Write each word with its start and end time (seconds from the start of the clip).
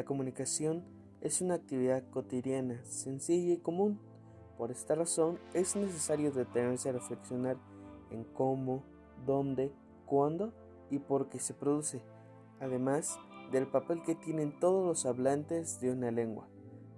La 0.00 0.06
comunicación 0.06 0.82
es 1.20 1.42
una 1.42 1.56
actividad 1.56 2.02
cotidiana, 2.08 2.82
sencilla 2.86 3.52
y 3.52 3.58
común. 3.58 4.00
Por 4.56 4.70
esta 4.70 4.94
razón 4.94 5.38
es 5.52 5.76
necesario 5.76 6.32
detenerse 6.32 6.88
a 6.88 6.92
reflexionar 6.92 7.58
en 8.10 8.24
cómo, 8.24 8.82
dónde, 9.26 9.74
cuándo 10.06 10.54
y 10.88 11.00
por 11.00 11.28
qué 11.28 11.38
se 11.38 11.52
produce, 11.52 12.00
además 12.60 13.18
del 13.52 13.66
papel 13.66 14.02
que 14.02 14.14
tienen 14.14 14.58
todos 14.58 14.86
los 14.86 15.04
hablantes 15.04 15.82
de 15.82 15.90
una 15.90 16.10
lengua. 16.10 16.48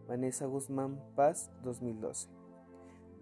Vanessa 0.07 0.47
Guzmán 0.47 1.03
Paz 1.17 1.51
2012. 1.65 2.29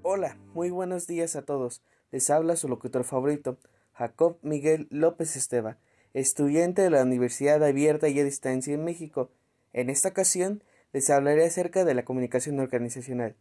Hola, 0.02 0.36
muy 0.52 0.68
buenos 0.68 1.06
días 1.06 1.36
a 1.36 1.46
todos. 1.46 1.82
Les 2.10 2.28
habla 2.28 2.56
su 2.56 2.68
locutor 2.68 3.04
favorito, 3.04 3.56
Jacob 3.94 4.36
Miguel 4.42 4.88
López 4.90 5.36
Esteva, 5.36 5.78
estudiante 6.12 6.82
de 6.82 6.90
la 6.90 7.02
Universidad 7.02 7.64
Abierta 7.64 8.10
y 8.10 8.20
a 8.20 8.24
Distancia 8.24 8.74
en 8.74 8.84
México. 8.84 9.30
En 9.72 9.88
esta 9.88 10.08
ocasión 10.08 10.64
les 10.92 11.10
hablaré 11.10 11.44
acerca 11.44 11.84
de 11.84 11.94
la 11.94 12.04
comunicación 12.04 12.58
organizacional, 12.58 13.36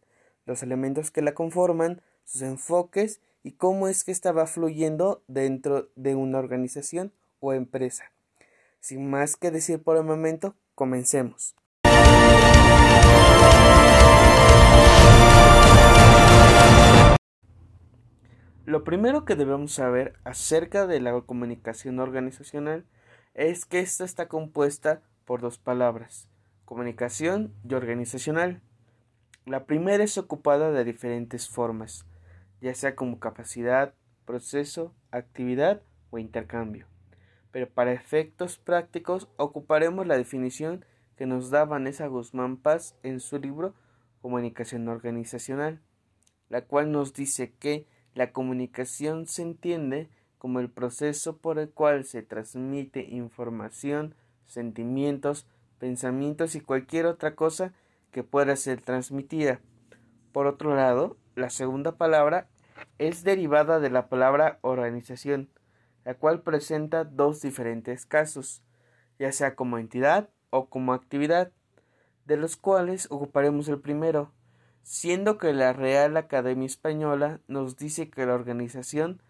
los 0.46 0.62
elementos 0.62 1.10
que 1.10 1.22
la 1.22 1.34
conforman, 1.34 2.02
sus 2.24 2.42
enfoques 2.42 3.20
y 3.42 3.52
cómo 3.52 3.88
es 3.88 4.04
que 4.04 4.12
esta 4.12 4.30
va 4.30 4.46
fluyendo 4.46 5.24
dentro 5.26 5.88
de 5.96 6.14
una 6.14 6.38
organización 6.38 7.12
o 7.40 7.52
empresa. 7.52 8.12
Sin 8.78 9.10
más 9.10 9.34
que 9.34 9.50
decir 9.50 9.82
por 9.82 9.96
el 9.96 10.04
momento, 10.04 10.54
comencemos. 10.76 11.56
Lo 18.66 18.84
primero 18.84 19.24
que 19.24 19.34
debemos 19.34 19.72
saber 19.72 20.14
acerca 20.22 20.86
de 20.86 21.00
la 21.00 21.20
comunicación 21.22 21.98
organizacional 21.98 22.84
es 23.34 23.64
que 23.64 23.80
ésta 23.80 24.04
está 24.04 24.28
compuesta 24.28 25.02
por 25.30 25.42
dos 25.42 25.58
palabras, 25.58 26.28
comunicación 26.64 27.54
y 27.62 27.74
organizacional. 27.74 28.62
La 29.46 29.64
primera 29.64 30.02
es 30.02 30.18
ocupada 30.18 30.72
de 30.72 30.82
diferentes 30.82 31.48
formas, 31.48 32.04
ya 32.60 32.74
sea 32.74 32.96
como 32.96 33.20
capacidad, 33.20 33.94
proceso, 34.24 34.92
actividad 35.12 35.82
o 36.10 36.18
intercambio. 36.18 36.88
Pero 37.52 37.70
para 37.70 37.92
efectos 37.92 38.58
prácticos 38.58 39.28
ocuparemos 39.36 40.04
la 40.04 40.16
definición 40.16 40.84
que 41.14 41.26
nos 41.26 41.50
da 41.50 41.64
Vanessa 41.64 42.08
Guzmán 42.08 42.56
Paz 42.56 42.96
en 43.04 43.20
su 43.20 43.38
libro 43.38 43.72
Comunicación 44.22 44.88
Organizacional, 44.88 45.80
la 46.48 46.62
cual 46.62 46.90
nos 46.90 47.14
dice 47.14 47.52
que 47.52 47.86
la 48.14 48.32
comunicación 48.32 49.28
se 49.28 49.42
entiende 49.42 50.10
como 50.38 50.58
el 50.58 50.70
proceso 50.70 51.36
por 51.36 51.60
el 51.60 51.70
cual 51.70 52.04
se 52.04 52.24
transmite 52.24 53.02
información, 53.10 54.16
sentimientos, 54.50 55.46
pensamientos 55.78 56.54
y 56.54 56.60
cualquier 56.60 57.06
otra 57.06 57.34
cosa 57.34 57.72
que 58.10 58.24
pueda 58.24 58.56
ser 58.56 58.82
transmitida. 58.82 59.60
Por 60.32 60.46
otro 60.46 60.74
lado, 60.74 61.16
la 61.36 61.50
segunda 61.50 61.96
palabra 61.96 62.48
es 62.98 63.24
derivada 63.24 63.80
de 63.80 63.90
la 63.90 64.08
palabra 64.08 64.58
organización, 64.62 65.48
la 66.04 66.14
cual 66.14 66.42
presenta 66.42 67.04
dos 67.04 67.40
diferentes 67.40 68.06
casos, 68.06 68.62
ya 69.18 69.32
sea 69.32 69.54
como 69.54 69.78
entidad 69.78 70.28
o 70.50 70.68
como 70.68 70.92
actividad, 70.92 71.52
de 72.26 72.36
los 72.36 72.56
cuales 72.56 73.06
ocuparemos 73.10 73.68
el 73.68 73.80
primero, 73.80 74.32
siendo 74.82 75.38
que 75.38 75.52
la 75.52 75.72
Real 75.72 76.16
Academia 76.16 76.66
Española 76.66 77.40
nos 77.48 77.76
dice 77.76 78.10
que 78.10 78.26
la 78.26 78.34
organización 78.34 79.22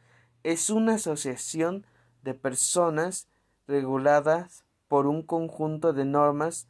es 0.43 0.71
una 0.71 0.95
asociación 0.95 1.87
de 2.23 2.35
personas 2.35 3.29
reguladas 3.67 4.65
por 4.91 5.07
un 5.07 5.23
conjunto 5.23 5.93
de 5.93 6.05
normas 6.05 6.67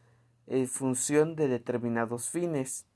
en 0.47 0.69
función 0.69 1.37
de 1.37 1.49
determinados 1.49 2.29
fines. 2.29 2.87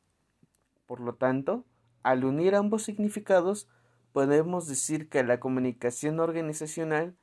Por 0.84 1.00
lo 1.00 1.14
tanto, 1.14 1.64
al 2.02 2.26
unir 2.26 2.54
ambos 2.54 2.82
significados, 2.82 3.66
podemos 4.12 4.68
decir 4.68 5.08
que 5.08 5.24
la 5.24 5.40
comunicación 5.40 6.20
organizacional 6.20 7.16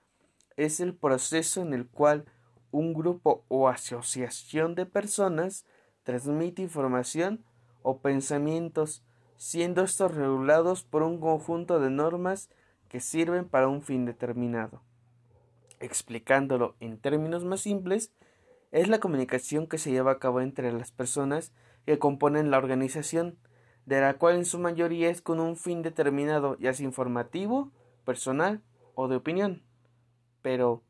es 0.57 0.79
el 0.79 0.95
proceso 0.95 1.61
en 1.61 1.73
el 1.75 1.88
cual 1.88 2.25
un 2.72 2.95
grupo 2.95 3.45
o 3.50 3.69
asociación 3.69 4.73
de 4.73 4.88
personas 4.88 5.67
transmite 6.01 6.63
información 6.63 7.45
o 7.84 8.00
pensamientos, 8.00 9.03
siendo 9.38 9.84
estos 9.84 10.16
regulados 10.16 10.81
por 10.81 11.03
un 11.03 11.19
conjunto 11.19 11.79
de 11.79 11.91
normas 11.91 12.50
que 12.90 13.00
sirven 13.00 13.47
para 13.47 13.67
un 13.67 13.84
fin 13.84 14.06
determinado. 14.06 14.81
Explicándolo 15.81 16.75
en 16.79 16.99
términos 16.99 17.43
más 17.43 17.61
simples, 17.61 18.13
es 18.71 18.87
la 18.87 18.99
comunicación 18.99 19.67
que 19.67 19.79
se 19.79 19.91
lleva 19.91 20.11
a 20.11 20.19
cabo 20.19 20.39
entre 20.39 20.71
las 20.71 20.91
personas 20.91 21.51
que 21.85 21.97
componen 21.97 22.51
la 22.51 22.59
organización, 22.59 23.39
de 23.87 23.99
la 23.99 24.13
cual 24.13 24.35
en 24.35 24.45
su 24.45 24.59
mayoría 24.59 25.09
es 25.09 25.23
con 25.23 25.39
un 25.39 25.57
fin 25.57 25.81
determinado, 25.81 26.55
ya 26.59 26.71
sea 26.73 26.85
informativo, 26.85 27.71
personal 28.05 28.61
o 28.93 29.07
de 29.07 29.15
opinión. 29.15 29.63
Pero, 30.43 30.83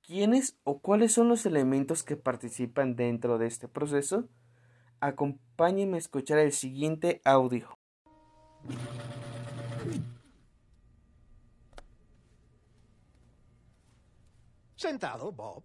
¿quiénes 0.00 0.58
o 0.64 0.80
cuáles 0.80 1.12
son 1.12 1.28
los 1.28 1.44
elementos 1.44 2.02
que 2.02 2.16
participan 2.16 2.96
dentro 2.96 3.36
de 3.36 3.48
este 3.48 3.68
proceso? 3.68 4.28
Acompáñenme 4.98 5.96
a 5.96 5.98
escuchar 5.98 6.38
el 6.38 6.52
siguiente 6.52 7.20
audio. 7.24 7.78
Sentado, 14.80 15.30
Bob. 15.30 15.62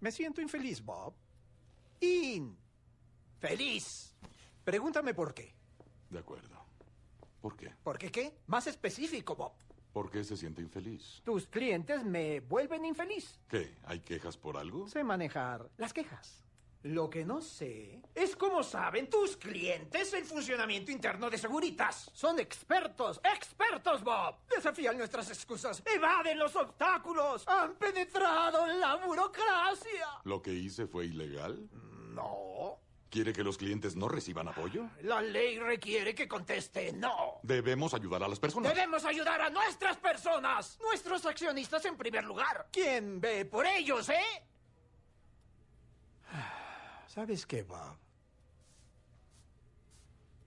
Me 0.00 0.10
siento 0.10 0.40
infeliz, 0.40 0.84
Bob. 0.84 1.14
Infeliz. 2.00 2.56
Pregúntame 4.64 5.14
por 5.14 5.32
qué. 5.34 5.54
De 6.10 6.18
acuerdo. 6.18 6.56
¿Por 7.40 7.56
qué? 7.56 7.72
¿Por 7.84 7.96
qué 7.96 8.10
qué? 8.10 8.40
Más 8.48 8.66
específico, 8.66 9.36
Bob. 9.36 9.52
¿Por 9.92 10.10
qué 10.10 10.24
se 10.24 10.36
siente 10.36 10.60
infeliz? 10.60 11.22
Tus 11.24 11.46
clientes 11.46 12.04
me 12.04 12.40
vuelven 12.40 12.86
infeliz. 12.86 13.38
¿Qué? 13.48 13.76
¿Hay 13.84 14.00
quejas 14.00 14.36
por 14.36 14.56
algo? 14.56 14.88
Sé 14.88 15.04
manejar 15.04 15.70
las 15.76 15.92
quejas. 15.92 16.47
Lo 16.82 17.10
que 17.10 17.24
no 17.24 17.40
sé 17.40 18.00
es 18.14 18.36
cómo 18.36 18.62
saben 18.62 19.10
tus 19.10 19.36
clientes 19.36 20.12
el 20.14 20.24
funcionamiento 20.24 20.92
interno 20.92 21.28
de 21.28 21.36
Seguritas. 21.36 22.08
Son 22.14 22.38
expertos, 22.38 23.20
expertos, 23.24 24.02
Bob. 24.04 24.36
Desafían 24.48 24.96
nuestras 24.96 25.28
excusas, 25.30 25.82
evaden 25.84 26.38
los 26.38 26.54
obstáculos, 26.54 27.46
han 27.48 27.74
penetrado 27.74 28.70
en 28.70 28.78
la 28.78 28.94
burocracia. 28.94 30.06
¿Lo 30.22 30.40
que 30.40 30.52
hice 30.52 30.86
fue 30.86 31.06
ilegal? 31.06 31.68
No. 32.14 32.78
¿Quiere 33.10 33.32
que 33.32 33.42
los 33.42 33.56
clientes 33.56 33.96
no 33.96 34.08
reciban 34.08 34.46
apoyo? 34.48 34.88
La 35.02 35.20
ley 35.20 35.58
requiere 35.58 36.14
que 36.14 36.28
conteste 36.28 36.92
no. 36.92 37.40
Debemos 37.42 37.94
ayudar 37.94 38.22
a 38.22 38.28
las 38.28 38.38
personas. 38.38 38.72
Debemos 38.72 39.04
ayudar 39.04 39.40
a 39.40 39.50
nuestras 39.50 39.96
personas, 39.96 40.78
nuestros 40.80 41.24
accionistas 41.26 41.84
en 41.86 41.96
primer 41.96 42.24
lugar. 42.24 42.68
¿Quién 42.70 43.20
ve 43.20 43.46
por 43.46 43.66
ellos, 43.66 44.10
eh? 44.10 44.44
¿Sabes 47.18 47.46
qué, 47.46 47.64
Bob? 47.64 47.96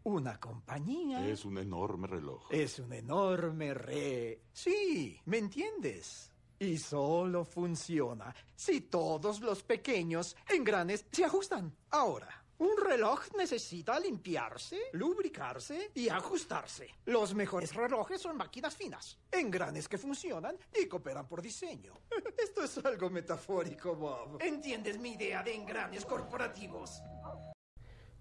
Una 0.04 0.40
compañía 0.40 1.28
Es 1.28 1.44
un 1.44 1.58
enorme 1.58 2.08
reloj. 2.08 2.48
es 2.50 2.80
un 2.80 2.94
enorme 2.94 3.74
re. 3.74 4.44
Sí, 4.54 5.20
¿me 5.26 5.40
entiendes? 5.40 6.32
Y 6.60 6.78
solo 6.78 7.44
funciona 7.44 8.34
si 8.56 8.80
todos 8.80 9.42
los 9.42 9.64
pequeños 9.64 10.38
engranes 10.48 11.06
se 11.12 11.26
ajustan. 11.26 11.76
Ahora, 11.90 12.41
un 12.62 12.78
reloj 12.78 13.22
necesita 13.36 14.00
limpiarse, 14.00 14.78
lubricarse 14.94 15.90
y 15.96 16.10
ajustarse. 16.10 16.90
Los 17.06 17.34
mejores 17.34 17.74
relojes 17.74 18.22
son 18.22 18.38
máquinas 18.38 18.76
finas, 18.76 19.18
engranes 19.32 19.90
que 19.90 19.98
funcionan 19.98 20.56
y 20.80 20.86
cooperan 20.86 21.28
por 21.28 21.42
diseño. 21.42 21.92
Esto 22.38 22.64
es 22.64 22.78
algo 22.86 23.10
metafórico, 23.10 23.96
Bob. 23.96 24.38
¿Entiendes 24.40 25.00
mi 25.00 25.14
idea 25.14 25.42
de 25.42 25.56
engranes 25.56 26.06
corporativos? 26.06 27.02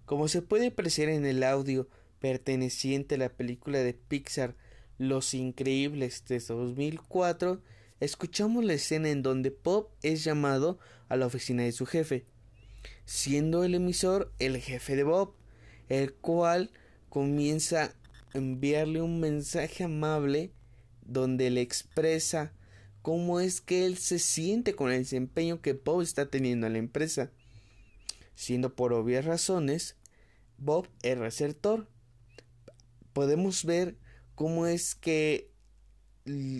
Como 0.05 0.27
se 0.27 0.41
puede 0.41 0.67
apreciar 0.67 1.09
en 1.09 1.27
el 1.27 1.43
audio 1.43 1.87
perteneciente 2.17 3.15
a 3.15 3.19
la 3.19 3.29
película 3.29 3.77
de 3.77 3.93
Pixar 3.93 4.55
Los 4.97 5.35
Increíbles 5.35 6.25
de 6.25 6.39
2004, 6.39 7.61
escuchamos 7.99 8.65
la 8.65 8.73
escena 8.73 9.09
en 9.09 9.21
donde 9.21 9.51
Pop 9.51 9.91
es 10.01 10.23
llamado 10.23 10.79
a 11.09 11.15
la 11.15 11.27
oficina 11.27 11.61
de 11.61 11.73
su 11.73 11.85
jefe, 11.85 12.25
siendo 13.05 13.63
el 13.63 13.75
emisor 13.75 14.33
el 14.39 14.57
jefe 14.57 14.95
de 14.95 15.03
Bob, 15.03 15.33
el 15.89 16.13
cual 16.13 16.71
comienza 17.09 17.93
a 18.33 18.37
enviarle 18.37 19.01
un 19.01 19.19
mensaje 19.19 19.83
amable 19.83 20.51
donde 21.01 21.49
le 21.49 21.61
expresa 21.61 22.53
cómo 23.01 23.39
es 23.39 23.61
que 23.61 23.85
él 23.85 23.97
se 23.97 24.19
siente 24.19 24.75
con 24.75 24.91
el 24.91 24.99
desempeño 24.99 25.61
que 25.61 25.73
Bob 25.73 26.01
está 26.01 26.29
teniendo 26.29 26.67
en 26.67 26.73
la 26.73 26.79
empresa, 26.79 27.31
siendo 28.35 28.75
por 28.75 28.93
obvias 28.93 29.25
razones 29.25 29.95
Bob 30.57 30.87
el 31.01 31.19
receptor. 31.19 31.87
Podemos 33.13 33.65
ver 33.65 33.97
cómo 34.35 34.67
es 34.67 34.95
que 34.95 35.51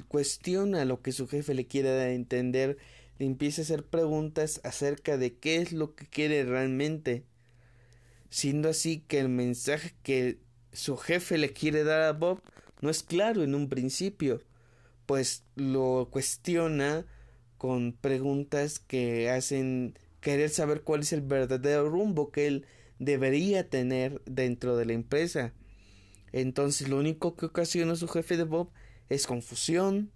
cuestiona 0.07 0.85
lo 0.85 1.01
que 1.01 1.11
su 1.11 1.27
jefe 1.27 1.53
le 1.53 1.67
quiere 1.67 2.13
entender, 2.13 2.77
le 3.21 3.27
empieza 3.27 3.61
a 3.61 3.65
hacer 3.65 3.85
preguntas 3.85 4.61
acerca 4.63 5.15
de 5.15 5.35
qué 5.35 5.57
es 5.57 5.73
lo 5.73 5.93
que 5.93 6.07
quiere 6.07 6.43
realmente, 6.43 7.23
siendo 8.31 8.67
así 8.67 9.03
que 9.07 9.19
el 9.19 9.29
mensaje 9.29 9.93
que 10.01 10.39
su 10.73 10.97
jefe 10.97 11.37
le 11.37 11.53
quiere 11.53 11.83
dar 11.83 12.01
a 12.01 12.13
Bob 12.13 12.41
no 12.81 12.89
es 12.89 13.03
claro 13.03 13.43
en 13.43 13.53
un 13.53 13.69
principio, 13.69 14.41
pues 15.05 15.43
lo 15.55 16.09
cuestiona 16.09 17.05
con 17.59 17.93
preguntas 17.93 18.79
que 18.79 19.29
hacen 19.29 19.99
querer 20.19 20.49
saber 20.49 20.81
cuál 20.81 21.01
es 21.01 21.13
el 21.13 21.21
verdadero 21.21 21.89
rumbo 21.89 22.31
que 22.31 22.47
él 22.47 22.65
debería 22.97 23.69
tener 23.69 24.19
dentro 24.25 24.77
de 24.77 24.85
la 24.85 24.93
empresa. 24.93 25.53
Entonces 26.31 26.89
lo 26.89 26.97
único 26.97 27.35
que 27.35 27.45
ocasiona 27.45 27.95
su 27.95 28.07
jefe 28.07 28.35
de 28.35 28.45
Bob 28.45 28.71
es 29.09 29.27
confusión 29.27 30.11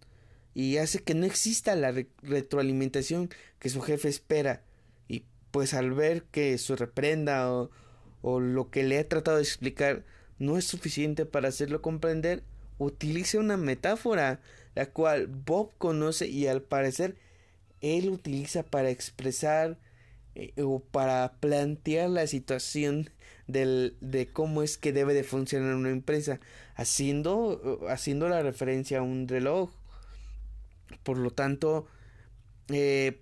y 0.55 0.77
hace 0.77 1.03
que 1.03 1.13
no 1.13 1.27
exista 1.27 1.75
la 1.75 1.93
retroalimentación 2.23 3.29
que 3.59 3.69
su 3.69 3.81
jefe 3.81 4.09
espera. 4.09 4.63
Y 5.07 5.25
pues 5.51 5.75
al 5.75 5.91
ver 5.93 6.23
que 6.23 6.57
su 6.57 6.75
reprenda 6.75 7.51
o, 7.51 7.69
o 8.23 8.39
lo 8.39 8.71
que 8.71 8.81
le 8.81 8.97
ha 8.97 9.07
tratado 9.07 9.37
de 9.37 9.43
explicar 9.43 10.03
no 10.39 10.57
es 10.57 10.65
suficiente 10.65 11.25
para 11.25 11.49
hacerlo 11.49 11.83
comprender, 11.83 12.41
utiliza 12.79 13.37
una 13.37 13.57
metáfora 13.57 14.41
la 14.75 14.87
cual 14.87 15.27
Bob 15.27 15.71
conoce 15.77 16.27
y 16.27 16.47
al 16.47 16.61
parecer 16.61 17.15
él 17.81 18.09
utiliza 18.09 18.63
para 18.63 18.89
expresar 18.89 19.77
eh, 20.35 20.53
o 20.61 20.79
para 20.79 21.33
plantear 21.39 22.09
la 22.09 22.27
situación 22.27 23.09
del, 23.47 23.95
de 24.01 24.27
cómo 24.27 24.63
es 24.63 24.77
que 24.77 24.91
debe 24.91 25.13
de 25.13 25.23
funcionar 25.23 25.75
una 25.75 25.91
empresa, 25.91 26.39
haciendo, 26.75 27.87
haciendo 27.89 28.27
la 28.27 28.41
referencia 28.41 28.99
a 28.99 29.03
un 29.03 29.27
reloj. 29.27 29.71
Por 31.03 31.17
lo 31.17 31.31
tanto, 31.31 31.87
eh, 32.69 33.21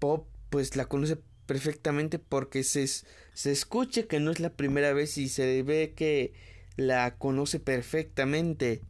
Bob 0.00 0.26
pues 0.50 0.76
la 0.76 0.86
conoce 0.86 1.18
perfectamente 1.46 2.18
porque 2.18 2.62
se, 2.64 2.86
se 2.86 3.52
escucha 3.52 4.04
que 4.04 4.20
no 4.20 4.30
es 4.30 4.40
la 4.40 4.50
primera 4.50 4.92
vez 4.92 5.18
y 5.18 5.28
se 5.28 5.62
ve 5.62 5.94
que 5.96 6.32
la 6.76 7.16
conoce 7.16 7.60
perfectamente. 7.60 8.82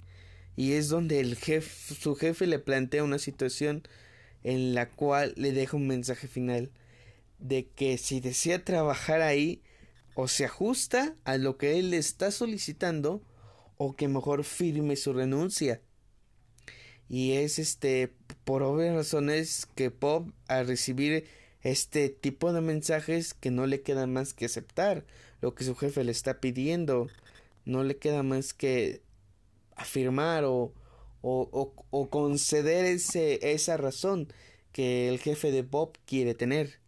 Y 0.56 0.72
es 0.72 0.88
donde 0.88 1.20
el 1.20 1.36
jefe, 1.36 1.94
su 1.94 2.14
jefe 2.14 2.46
le 2.46 2.58
plantea 2.58 3.02
una 3.02 3.18
situación 3.18 3.82
en 4.44 4.74
la 4.74 4.90
cual 4.90 5.34
le 5.36 5.52
deja 5.52 5.76
un 5.76 5.88
mensaje 5.88 6.28
final 6.28 6.70
de 7.38 7.66
que 7.66 7.98
si 7.98 8.20
desea 8.20 8.64
trabajar 8.64 9.20
ahí 9.20 9.62
o 10.14 10.28
se 10.28 10.44
ajusta 10.44 11.16
a 11.24 11.36
lo 11.38 11.56
que 11.56 11.78
él 11.78 11.90
le 11.90 11.98
está 11.98 12.30
solicitando 12.30 13.22
o 13.76 13.96
que 13.96 14.06
mejor 14.06 14.44
firme 14.44 14.96
su 14.96 15.12
renuncia. 15.12 15.80
Y 17.08 17.32
es 17.32 17.58
este 17.58 18.12
por 18.44 18.62
obvias 18.62 18.94
razones 18.94 19.66
que 19.74 19.88
Bob 19.88 20.32
al 20.48 20.66
recibir 20.66 21.26
este 21.62 22.08
tipo 22.10 22.52
de 22.52 22.60
mensajes 22.60 23.34
que 23.34 23.50
no 23.50 23.66
le 23.66 23.82
queda 23.82 24.06
más 24.06 24.34
que 24.34 24.46
aceptar 24.46 25.04
lo 25.40 25.54
que 25.54 25.64
su 25.64 25.74
jefe 25.74 26.04
le 26.04 26.12
está 26.12 26.40
pidiendo, 26.40 27.08
no 27.64 27.84
le 27.84 27.98
queda 27.98 28.22
más 28.22 28.54
que 28.54 29.02
afirmar 29.76 30.44
o, 30.44 30.72
o, 31.20 31.74
o 31.90 32.10
conceder 32.10 32.86
ese, 32.86 33.52
esa 33.52 33.76
razón 33.76 34.32
que 34.72 35.08
el 35.08 35.18
jefe 35.18 35.52
de 35.52 35.62
Bob 35.62 35.98
quiere 36.06 36.34
tener. 36.34 36.78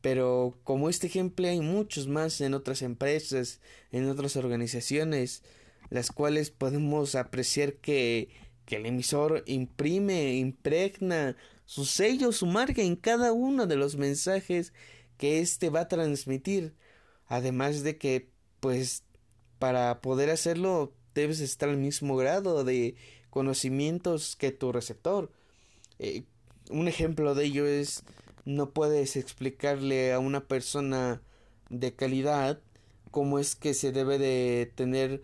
Pero 0.00 0.56
como 0.62 0.88
este 0.88 1.08
ejemplo 1.08 1.48
hay 1.48 1.60
muchos 1.60 2.06
más 2.06 2.40
en 2.40 2.54
otras 2.54 2.82
empresas, 2.82 3.60
en 3.90 4.08
otras 4.08 4.36
organizaciones, 4.36 5.42
las 5.90 6.12
cuales 6.12 6.50
podemos 6.50 7.16
apreciar 7.16 7.74
que, 7.74 8.28
que 8.66 8.76
el 8.76 8.86
emisor 8.86 9.42
imprime, 9.46 10.34
impregna 10.34 11.36
su 11.64 11.84
sello, 11.84 12.32
su 12.32 12.46
marca 12.46 12.82
en 12.82 12.96
cada 12.96 13.32
uno 13.32 13.66
de 13.66 13.76
los 13.76 13.96
mensajes 13.96 14.72
que 15.16 15.40
éste 15.40 15.70
va 15.70 15.80
a 15.80 15.88
transmitir. 15.88 16.74
Además 17.26 17.82
de 17.82 17.96
que, 17.96 18.28
pues, 18.60 19.04
para 19.58 20.00
poder 20.00 20.30
hacerlo 20.30 20.92
debes 21.14 21.40
estar 21.40 21.68
al 21.68 21.78
mismo 21.78 22.16
grado 22.16 22.62
de 22.64 22.94
conocimientos 23.30 24.36
que 24.36 24.52
tu 24.52 24.72
receptor. 24.72 25.30
Eh, 25.98 26.24
un 26.70 26.88
ejemplo 26.88 27.34
de 27.34 27.44
ello 27.44 27.66
es 27.66 28.02
no 28.44 28.70
puedes 28.70 29.16
explicarle 29.16 30.12
a 30.12 30.18
una 30.18 30.46
persona 30.46 31.22
de 31.68 31.94
calidad 31.94 32.60
cómo 33.10 33.38
es 33.38 33.56
que 33.56 33.74
se 33.74 33.92
debe 33.92 34.18
de 34.18 34.70
tener 34.74 35.22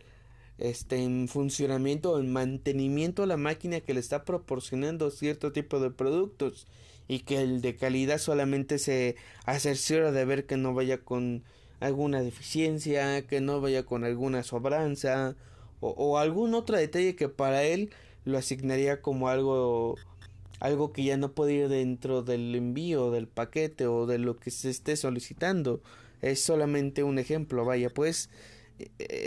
este 0.63 1.03
en 1.03 1.29
funcionamiento 1.29 2.13
o 2.13 2.21
en 2.21 2.33
mantenimiento 2.33 3.27
la 3.27 3.37
máquina 3.37 3.81
que 3.81 3.95
le 3.95 4.01
está 4.01 4.25
proporcionando 4.25 5.11
cierto 5.11 5.53
tipo 5.53 5.81
de 5.81 5.91
productos 5.91 6.67
y 7.09 7.21
que 7.21 7.43
el 7.43 7.61
de 7.61 7.77
calidad 7.77 8.19
solamente 8.19 8.79
se 8.79 9.17
cerciora 9.59 10.13
de 10.13 10.25
ver 10.25 10.47
que 10.47 10.57
no 10.57 10.73
vaya 10.73 10.99
con 10.99 11.43
alguna 11.81 12.23
deficiencia, 12.23 13.27
que 13.27 13.41
no 13.41 13.61
vaya 13.61 13.85
con 13.85 14.05
alguna 14.05 14.45
sobranza 14.45 15.37
o, 15.81 15.91
o 15.91 16.19
algún 16.19 16.55
otro 16.55 16.77
detalle 16.77 17.17
que 17.17 17.29
para 17.29 17.65
él 17.65 17.91
lo 18.25 18.39
asignaría 18.39 19.03
como 19.03 19.29
algo 19.29 19.97
algo 20.61 20.93
que 20.93 21.03
ya 21.03 21.17
no 21.17 21.33
puede 21.33 21.55
ir 21.55 21.69
dentro 21.69 22.23
del 22.23 22.55
envío 22.55 23.11
del 23.11 23.27
paquete 23.27 23.89
o 23.89 24.07
de 24.07 24.19
lo 24.19 24.37
que 24.37 24.53
se 24.53 24.71
esté 24.71 24.95
solicitando. 24.95 25.83
Es 26.21 26.41
solamente 26.41 27.03
un 27.03 27.19
ejemplo, 27.19 27.65
vaya, 27.65 27.91
pues 27.91 28.31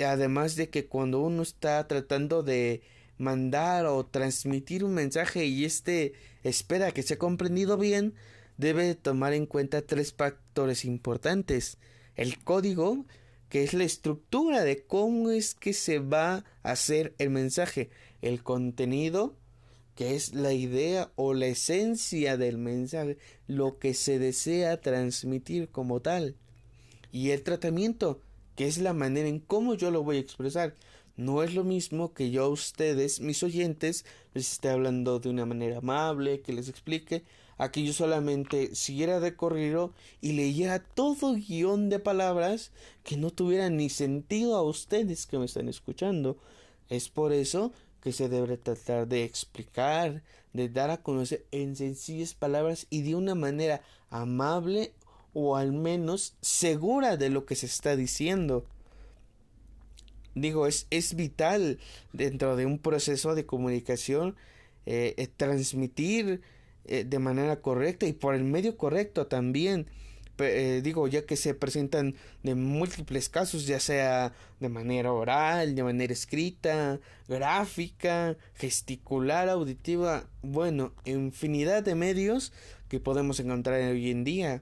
además 0.05 0.55
de 0.55 0.69
que 0.69 0.87
cuando 0.87 1.21
uno 1.21 1.43
está 1.43 1.87
tratando 1.87 2.43
de 2.43 2.81
mandar 3.17 3.85
o 3.85 4.05
transmitir 4.05 4.83
un 4.83 4.93
mensaje 4.93 5.45
y 5.45 5.65
este 5.65 6.13
espera 6.43 6.91
que 6.91 7.03
sea 7.03 7.17
comprendido 7.17 7.77
bien, 7.77 8.13
debe 8.57 8.95
tomar 8.95 9.33
en 9.33 9.45
cuenta 9.45 9.81
tres 9.81 10.13
factores 10.13 10.85
importantes. 10.85 11.77
El 12.15 12.43
código, 12.43 13.05
que 13.49 13.63
es 13.63 13.73
la 13.73 13.83
estructura 13.83 14.63
de 14.63 14.83
cómo 14.85 15.31
es 15.31 15.55
que 15.55 15.73
se 15.73 15.99
va 15.99 16.45
a 16.63 16.71
hacer 16.71 17.13
el 17.17 17.29
mensaje. 17.29 17.89
El 18.21 18.43
contenido, 18.43 19.35
que 19.95 20.15
es 20.15 20.33
la 20.33 20.53
idea 20.53 21.11
o 21.15 21.33
la 21.33 21.47
esencia 21.47 22.37
del 22.37 22.57
mensaje, 22.57 23.17
lo 23.47 23.77
que 23.79 23.93
se 23.93 24.19
desea 24.19 24.81
transmitir 24.81 25.69
como 25.69 26.01
tal. 26.01 26.35
Y 27.11 27.31
el 27.31 27.43
tratamiento, 27.43 28.19
que 28.55 28.67
es 28.67 28.77
la 28.77 28.93
manera 28.93 29.27
en 29.27 29.39
cómo 29.39 29.75
yo 29.75 29.91
lo 29.91 30.03
voy 30.03 30.17
a 30.17 30.21
expresar. 30.21 30.75
No 31.17 31.43
es 31.43 31.53
lo 31.53 31.63
mismo 31.63 32.13
que 32.13 32.31
yo 32.31 32.43
a 32.43 32.49
ustedes, 32.49 33.21
mis 33.21 33.41
oyentes, 33.43 34.05
les 34.33 34.51
esté 34.51 34.69
hablando 34.69 35.19
de 35.19 35.29
una 35.29 35.45
manera 35.45 35.77
amable, 35.77 36.41
que 36.41 36.51
les 36.53 36.67
explique, 36.67 37.23
a 37.57 37.71
que 37.71 37.83
yo 37.83 37.93
solamente 37.93 38.75
siguiera 38.75 39.19
de 39.19 39.35
corrido 39.35 39.93
y 40.19 40.33
leyera 40.33 40.79
todo 40.79 41.35
guion 41.35 41.89
de 41.89 41.99
palabras 41.99 42.71
que 43.03 43.15
no 43.15 43.29
tuvieran 43.29 43.77
ni 43.77 43.89
sentido 43.89 44.55
a 44.57 44.63
ustedes 44.63 45.25
que 45.25 45.37
me 45.37 45.45
están 45.45 45.69
escuchando. 45.69 46.37
Es 46.89 47.07
por 47.09 47.31
eso 47.31 47.71
que 48.01 48.11
se 48.11 48.29
debe 48.29 48.57
tratar 48.57 49.07
de 49.07 49.23
explicar, 49.23 50.21
de 50.53 50.69
dar 50.69 50.89
a 50.91 51.01
conocer 51.01 51.45
en 51.51 51.75
sencillas 51.75 52.33
palabras 52.33 52.87
y 52.89 53.01
de 53.01 53.15
una 53.15 53.35
manera 53.35 53.81
amable 54.09 54.93
o 55.35 55.57
al 55.57 55.73
menos 55.73 56.33
segura 56.41 57.17
de 57.17 57.29
lo 57.29 57.45
que 57.45 57.55
se 57.55 57.65
está 57.65 57.97
diciendo. 57.97 58.65
Digo, 60.33 60.65
es, 60.65 60.87
es 60.89 61.15
vital 61.15 61.77
dentro 62.13 62.55
de 62.55 62.65
un 62.65 62.79
proceso 62.79 63.35
de 63.35 63.45
comunicación 63.45 64.35
eh, 64.85 65.13
eh, 65.17 65.27
transmitir 65.27 66.41
eh, 66.85 67.03
de 67.03 67.19
manera 67.19 67.59
correcta 67.61 68.05
y 68.05 68.13
por 68.13 68.33
el 68.33 68.45
medio 68.45 68.77
correcto 68.77 69.27
también. 69.27 69.87
Digo, 70.37 71.07
ya 71.07 71.25
que 71.25 71.37
se 71.37 71.53
presentan 71.53 72.15
de 72.43 72.55
múltiples 72.55 73.29
casos, 73.29 73.65
ya 73.67 73.79
sea 73.79 74.33
de 74.59 74.67
manera 74.67 75.13
oral, 75.13 75.75
de 75.75 75.83
manera 75.83 76.11
escrita, 76.11 76.99
gráfica, 77.29 78.35
gesticular, 78.53 79.47
auditiva, 79.47 80.27
bueno, 80.41 80.93
infinidad 81.05 81.83
de 81.83 81.95
medios 81.95 82.51
que 82.89 82.99
podemos 82.99 83.39
encontrar 83.39 83.79
hoy 83.79 84.11
en 84.11 84.25
día. 84.25 84.61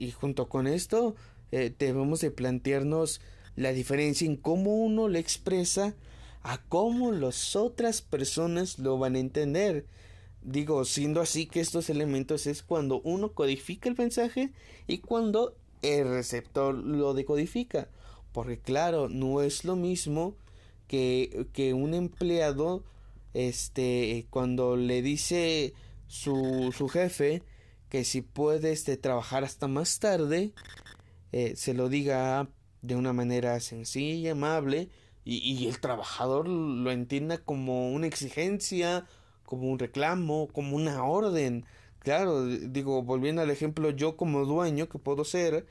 Y 0.00 0.12
junto 0.12 0.48
con 0.48 0.66
esto, 0.66 1.14
eh, 1.52 1.70
debemos 1.78 2.22
de 2.22 2.30
plantearnos 2.30 3.20
la 3.54 3.70
diferencia 3.74 4.26
en 4.26 4.36
cómo 4.36 4.74
uno 4.74 5.08
le 5.08 5.18
expresa 5.18 5.94
a 6.42 6.56
cómo 6.56 7.12
las 7.12 7.54
otras 7.54 8.00
personas 8.00 8.78
lo 8.78 8.96
van 8.96 9.14
a 9.14 9.18
entender. 9.18 9.84
Digo, 10.40 10.86
siendo 10.86 11.20
así 11.20 11.44
que 11.44 11.60
estos 11.60 11.90
elementos 11.90 12.46
es 12.46 12.62
cuando 12.62 13.02
uno 13.02 13.34
codifica 13.34 13.90
el 13.90 13.96
mensaje 13.98 14.52
y 14.86 14.98
cuando 15.00 15.54
el 15.82 16.08
receptor 16.08 16.74
lo 16.74 17.12
decodifica. 17.12 17.90
Porque 18.32 18.58
claro, 18.58 19.10
no 19.10 19.42
es 19.42 19.66
lo 19.66 19.76
mismo 19.76 20.34
que, 20.88 21.46
que 21.52 21.74
un 21.74 21.92
empleado, 21.92 22.84
este, 23.34 24.26
cuando 24.30 24.76
le 24.76 25.02
dice 25.02 25.74
su, 26.08 26.72
su 26.74 26.88
jefe 26.88 27.42
que 27.90 28.04
si 28.04 28.22
puede 28.22 28.72
este, 28.72 28.96
trabajar 28.96 29.44
hasta 29.44 29.68
más 29.68 29.98
tarde, 29.98 30.52
eh, 31.32 31.54
se 31.56 31.74
lo 31.74 31.90
diga 31.90 32.48
de 32.80 32.96
una 32.96 33.12
manera 33.12 33.60
sencilla, 33.60 34.32
amable, 34.32 34.88
y, 35.24 35.36
y 35.38 35.66
el 35.66 35.80
trabajador 35.80 36.48
lo 36.48 36.90
entienda 36.90 37.36
como 37.38 37.90
una 37.90 38.06
exigencia, 38.06 39.06
como 39.44 39.68
un 39.68 39.78
reclamo, 39.78 40.48
como 40.48 40.76
una 40.76 41.04
orden. 41.04 41.66
Claro, 41.98 42.46
digo, 42.46 43.02
volviendo 43.02 43.42
al 43.42 43.50
ejemplo, 43.50 43.90
yo 43.90 44.16
como 44.16 44.46
dueño 44.46 44.88
que 44.88 44.98
puedo 44.98 45.24
ser, 45.24 45.66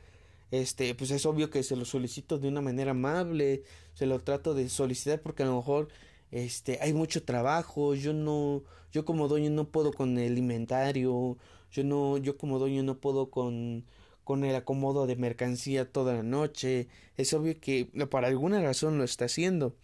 este, 0.52 0.94
pues 0.96 1.12
es 1.12 1.26
obvio 1.26 1.50
que 1.50 1.64
se 1.64 1.76
lo 1.76 1.86
solicito 1.86 2.38
de 2.38 2.50
una 2.50 2.62
manera 2.62 2.92
amable, 2.92 3.64
se 3.94 4.06
lo 4.06 4.20
trato 4.20 4.54
de 4.54 4.70
solicitar 4.70 5.22
porque 5.22 5.44
a 5.44 5.48
lo 5.48 5.56
mejor 5.56 5.88
este 6.32 6.80
hay 6.82 6.94
mucho 6.94 7.24
trabajo, 7.24 7.96
yo 7.96 8.14
no 8.14 8.64
yo 8.92 9.06
como 9.06 9.28
dueño 9.28 9.50
no 9.50 9.70
puedo 9.70 9.94
con 9.94 10.18
el 10.18 10.38
inventario, 10.38 11.38
yo 11.72 11.84
no 11.84 12.18
yo 12.18 12.38
como 12.38 12.60
dueño 12.60 12.84
no 12.84 13.00
puedo 13.00 13.30
con 13.30 13.86
con 14.24 14.44
el 14.44 14.56
acomodo 14.56 15.08
de 15.08 15.16
mercancía 15.16 15.92
toda 15.92 16.14
la 16.14 16.22
noche, 16.22 16.88
es 17.18 17.34
obvio 17.34 17.60
que 17.60 17.86
para 18.12 18.28
alguna 18.28 18.62
razón 18.62 19.00
lo 19.00 19.04
está 19.04 19.26
haciendo. 19.26 19.76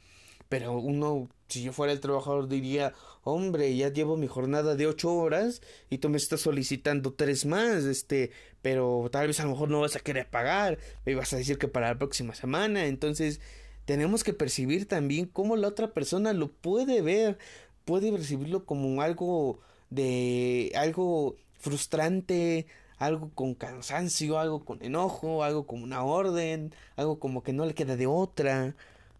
Pero 0.50 0.78
uno, 0.78 1.30
si 1.48 1.64
yo 1.64 1.74
fuera 1.74 1.92
el 1.92 2.00
trabajador, 2.00 2.48
diría, 2.48 2.94
hombre, 3.24 3.76
ya 3.76 3.90
llevo 3.92 4.18
mi 4.18 4.28
jornada 4.28 4.76
de 4.76 4.86
ocho 4.86 5.14
horas 5.16 5.62
y 5.90 5.98
tú 5.98 6.10
me 6.10 6.18
estás 6.18 6.42
solicitando 6.42 7.14
tres 7.14 7.48
más, 7.48 7.86
este, 7.86 8.30
pero 8.62 9.10
tal 9.12 9.26
vez 9.28 9.40
a 9.40 9.46
lo 9.46 9.52
mejor 9.52 9.70
no 9.70 9.82
vas 9.82 9.96
a 9.96 10.00
querer 10.00 10.30
pagar, 10.30 10.78
me 11.06 11.16
vas 11.16 11.34
a 11.34 11.38
decir 11.38 11.58
que 11.58 11.68
para 11.68 11.88
la 11.88 11.98
próxima 11.98 12.36
semana, 12.36 12.86
entonces 12.86 13.42
tenemos 13.86 14.24
que 14.24 14.34
percibir 14.34 14.88
también 14.88 15.26
cómo 15.26 15.56
la 15.56 15.70
otra 15.70 15.92
persona 15.92 16.34
lo 16.34 16.52
puede 16.52 17.02
ver, 17.02 17.40
puede 17.84 18.12
percibirlo 18.12 18.66
como 18.66 19.02
algo 19.02 19.60
de 19.90 20.72
algo 20.76 21.38
frustrante, 21.58 22.68
algo 22.98 23.32
con 23.34 23.56
cansancio, 23.56 24.40
algo 24.40 24.66
con 24.66 24.84
enojo, 24.84 25.44
algo 25.44 25.68
como 25.68 25.84
una 25.84 26.04
orden, 26.04 26.74
algo 26.96 27.20
como 27.20 27.44
que 27.44 27.54
no 27.54 27.66
le 27.66 27.74
queda 27.74 27.96
de 27.96 28.08
otra. 28.08 28.76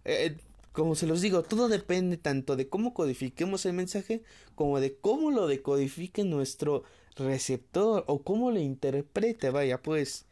Eh, 0.06 0.38
como 0.72 0.96
se 0.96 1.08
los 1.08 1.22
digo, 1.22 1.44
todo 1.44 1.70
depende 1.70 2.18
tanto 2.18 2.56
de 2.56 2.68
cómo 2.70 2.94
codifiquemos 2.94 3.66
el 3.66 3.74
mensaje 3.74 4.22
como 4.56 4.80
de 4.80 4.96
cómo 4.98 5.32
lo 5.32 5.48
decodifique 5.48 6.24
nuestro 6.26 6.84
receptor 7.16 8.04
o 8.08 8.22
cómo 8.24 8.52
lo 8.52 8.60
interprete, 8.60 9.50
vaya 9.50 9.82
pues. 9.82 10.26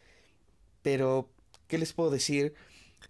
Pero, 0.81 1.29
¿qué 1.67 1.77
les 1.77 1.93
puedo 1.93 2.09
decir? 2.11 2.53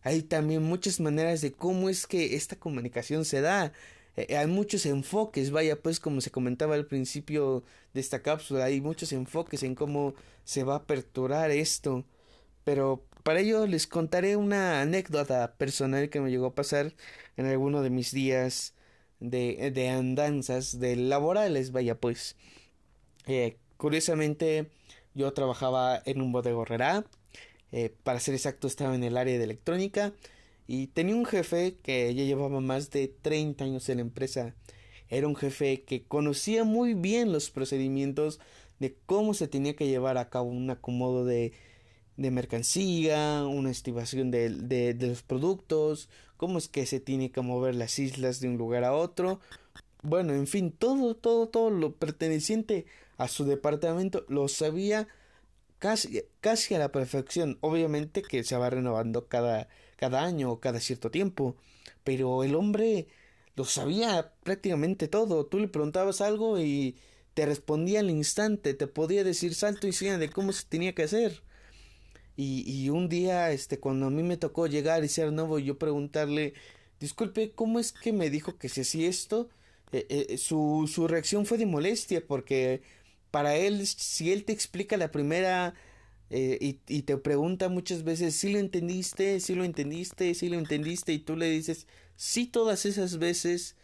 Hay 0.03 0.21
también 0.23 0.63
muchas 0.63 0.99
maneras 0.99 1.41
de 1.41 1.51
cómo 1.53 1.89
es 1.89 2.07
que 2.07 2.35
esta 2.35 2.55
comunicación 2.55 3.25
se 3.25 3.41
da. 3.41 3.73
Eh, 4.15 4.37
hay 4.37 4.47
muchos 4.47 4.85
enfoques, 4.85 5.51
vaya 5.51 5.81
pues 5.81 5.99
como 5.99 6.21
se 6.21 6.31
comentaba 6.31 6.75
al 6.75 6.85
principio 6.85 7.63
de 7.93 8.01
esta 8.01 8.21
cápsula, 8.21 8.65
hay 8.65 8.81
muchos 8.81 9.11
enfoques 9.13 9.63
en 9.63 9.75
cómo 9.75 10.13
se 10.43 10.63
va 10.63 10.73
a 10.75 10.77
aperturar 10.77 11.51
esto. 11.51 12.05
Pero 12.63 13.05
para 13.23 13.39
ello 13.39 13.67
les 13.67 13.87
contaré 13.87 14.35
una 14.37 14.81
anécdota 14.81 15.55
personal 15.57 16.09
que 16.09 16.21
me 16.21 16.31
llegó 16.31 16.47
a 16.47 16.55
pasar 16.55 16.93
en 17.37 17.45
alguno 17.47 17.81
de 17.81 17.89
mis 17.89 18.11
días 18.11 18.75
de, 19.19 19.89
andanzas 19.89 20.79
de 20.79 20.95
laborales, 20.95 21.71
vaya 21.71 21.99
pues. 21.99 22.35
Eh, 23.27 23.57
curiosamente 23.77 24.69
yo 25.13 25.33
trabajaba 25.33 26.01
en 26.05 26.21
un 26.21 26.31
bodegorrera, 26.31 27.05
eh, 27.71 27.95
para 28.03 28.19
ser 28.19 28.35
exacto 28.35 28.67
estaba 28.67 28.95
en 28.95 29.03
el 29.03 29.17
área 29.17 29.37
de 29.37 29.43
electrónica 29.43 30.13
y 30.73 30.87
tenía 30.87 31.15
un 31.15 31.25
jefe 31.25 31.77
que 31.83 32.13
ya 32.15 32.23
llevaba 32.23 32.59
más 32.59 32.89
de 32.89 33.07
30 33.07 33.63
años 33.63 33.89
en 33.89 33.97
la 33.97 34.01
empresa. 34.01 34.55
Era 35.07 35.27
un 35.27 35.35
jefe 35.35 35.83
que 35.83 36.03
conocía 36.03 36.63
muy 36.63 36.95
bien 36.95 37.31
los 37.31 37.51
procedimientos 37.51 38.39
de 38.79 38.95
cómo 39.05 39.35
se 39.35 39.47
tenía 39.47 39.75
que 39.75 39.87
llevar 39.87 40.17
a 40.17 40.29
cabo 40.29 40.49
un 40.49 40.69
acomodo 40.69 41.25
de 41.25 41.53
de 42.17 42.31
mercancía, 42.31 43.43
una 43.45 43.71
estimación 43.71 44.31
de, 44.31 44.49
de, 44.49 44.93
de, 44.93 45.07
los 45.07 45.23
productos, 45.23 46.09
cómo 46.37 46.57
es 46.57 46.67
que 46.67 46.85
se 46.85 46.99
tiene 46.99 47.31
que 47.31 47.41
mover 47.41 47.75
las 47.75 47.97
islas 47.99 48.39
de 48.39 48.49
un 48.49 48.57
lugar 48.57 48.83
a 48.83 48.93
otro. 48.93 49.39
Bueno, 50.03 50.33
en 50.33 50.47
fin, 50.47 50.71
todo, 50.71 51.15
todo, 51.15 51.47
todo 51.47 51.69
lo 51.69 51.95
perteneciente 51.95 52.85
a 53.17 53.27
su 53.27 53.45
departamento 53.45 54.25
lo 54.27 54.47
sabía 54.47 55.07
casi, 55.79 56.23
casi 56.39 56.75
a 56.75 56.79
la 56.79 56.91
perfección. 56.91 57.57
Obviamente 57.61 58.21
que 58.21 58.43
se 58.43 58.57
va 58.57 58.69
renovando 58.69 59.27
cada, 59.27 59.69
cada 60.03 60.25
año 60.25 60.59
cada 60.59 60.81
cierto 60.81 61.11
tiempo, 61.11 61.55
pero 62.03 62.43
el 62.43 62.55
hombre 62.55 63.07
lo 63.55 63.63
sabía 63.63 64.33
prácticamente 64.43 65.07
todo. 65.07 65.45
Tú 65.45 65.59
le 65.59 65.69
preguntabas 65.69 66.19
algo 66.19 66.59
y 66.59 66.97
te 67.33 67.45
respondía 67.45 68.01
al 68.01 68.09
instante, 68.09 68.73
te 68.73 68.87
podía 68.87 69.23
decir 69.23 69.55
salto 69.55 69.87
y 69.87 69.93
siga 69.93 70.17
de 70.17 70.29
cómo 70.29 70.51
se 70.51 70.65
tenía 70.65 70.93
que 70.93 71.03
hacer. 71.03 71.41
Y, 72.35 72.89
un 72.89 73.07
día, 73.07 73.51
este, 73.51 73.79
cuando 73.79 74.07
a 74.07 74.09
mí 74.09 74.23
me 74.23 74.35
tocó 74.35 74.67
llegar 74.67 75.05
y 75.05 75.07
ser 75.07 75.31
nuevo, 75.31 75.57
yo 75.57 75.77
preguntarle, 75.77 76.53
disculpe, 76.99 77.51
¿cómo 77.51 77.79
es 77.79 77.93
que 77.93 78.11
me 78.11 78.29
dijo 78.29 78.57
que 78.57 78.67
se 78.67 78.81
hacía 78.81 79.07
esto? 79.07 79.49
Eh, 79.93 80.05
eh, 80.09 80.37
su, 80.37 80.89
su 80.93 81.07
reacción 81.07 81.45
fue 81.45 81.57
de 81.57 81.65
molestia, 81.65 82.25
porque 82.27 82.81
para 83.31 83.55
él, 83.55 83.87
si 83.87 84.33
él 84.33 84.43
te 84.43 84.51
explica 84.51 84.97
la 84.97 85.11
primera 85.11 85.75
eh, 86.33 86.57
y, 86.61 86.79
y, 86.87 87.03
te 87.03 87.17
pregunta 87.17 87.69
muchas 87.69 88.03
veces, 88.03 88.35
si 88.35 88.47
¿sí 88.47 88.53
lo 88.53 88.59
entendiste, 88.59 89.39
si 89.39 89.47
¿Sí 89.47 89.55
lo 89.55 89.63
entendiste, 89.63 90.33
si 90.33 90.41
¿Sí 90.41 90.49
lo 90.49 90.57
entendiste, 90.59 91.13
y 91.13 91.19
tú 91.19 91.35
le 91.37 91.49
dices, 91.49 91.87
sí 92.15 92.47
todas 92.47 92.85
esas 92.85 93.17
veces, 93.19 93.75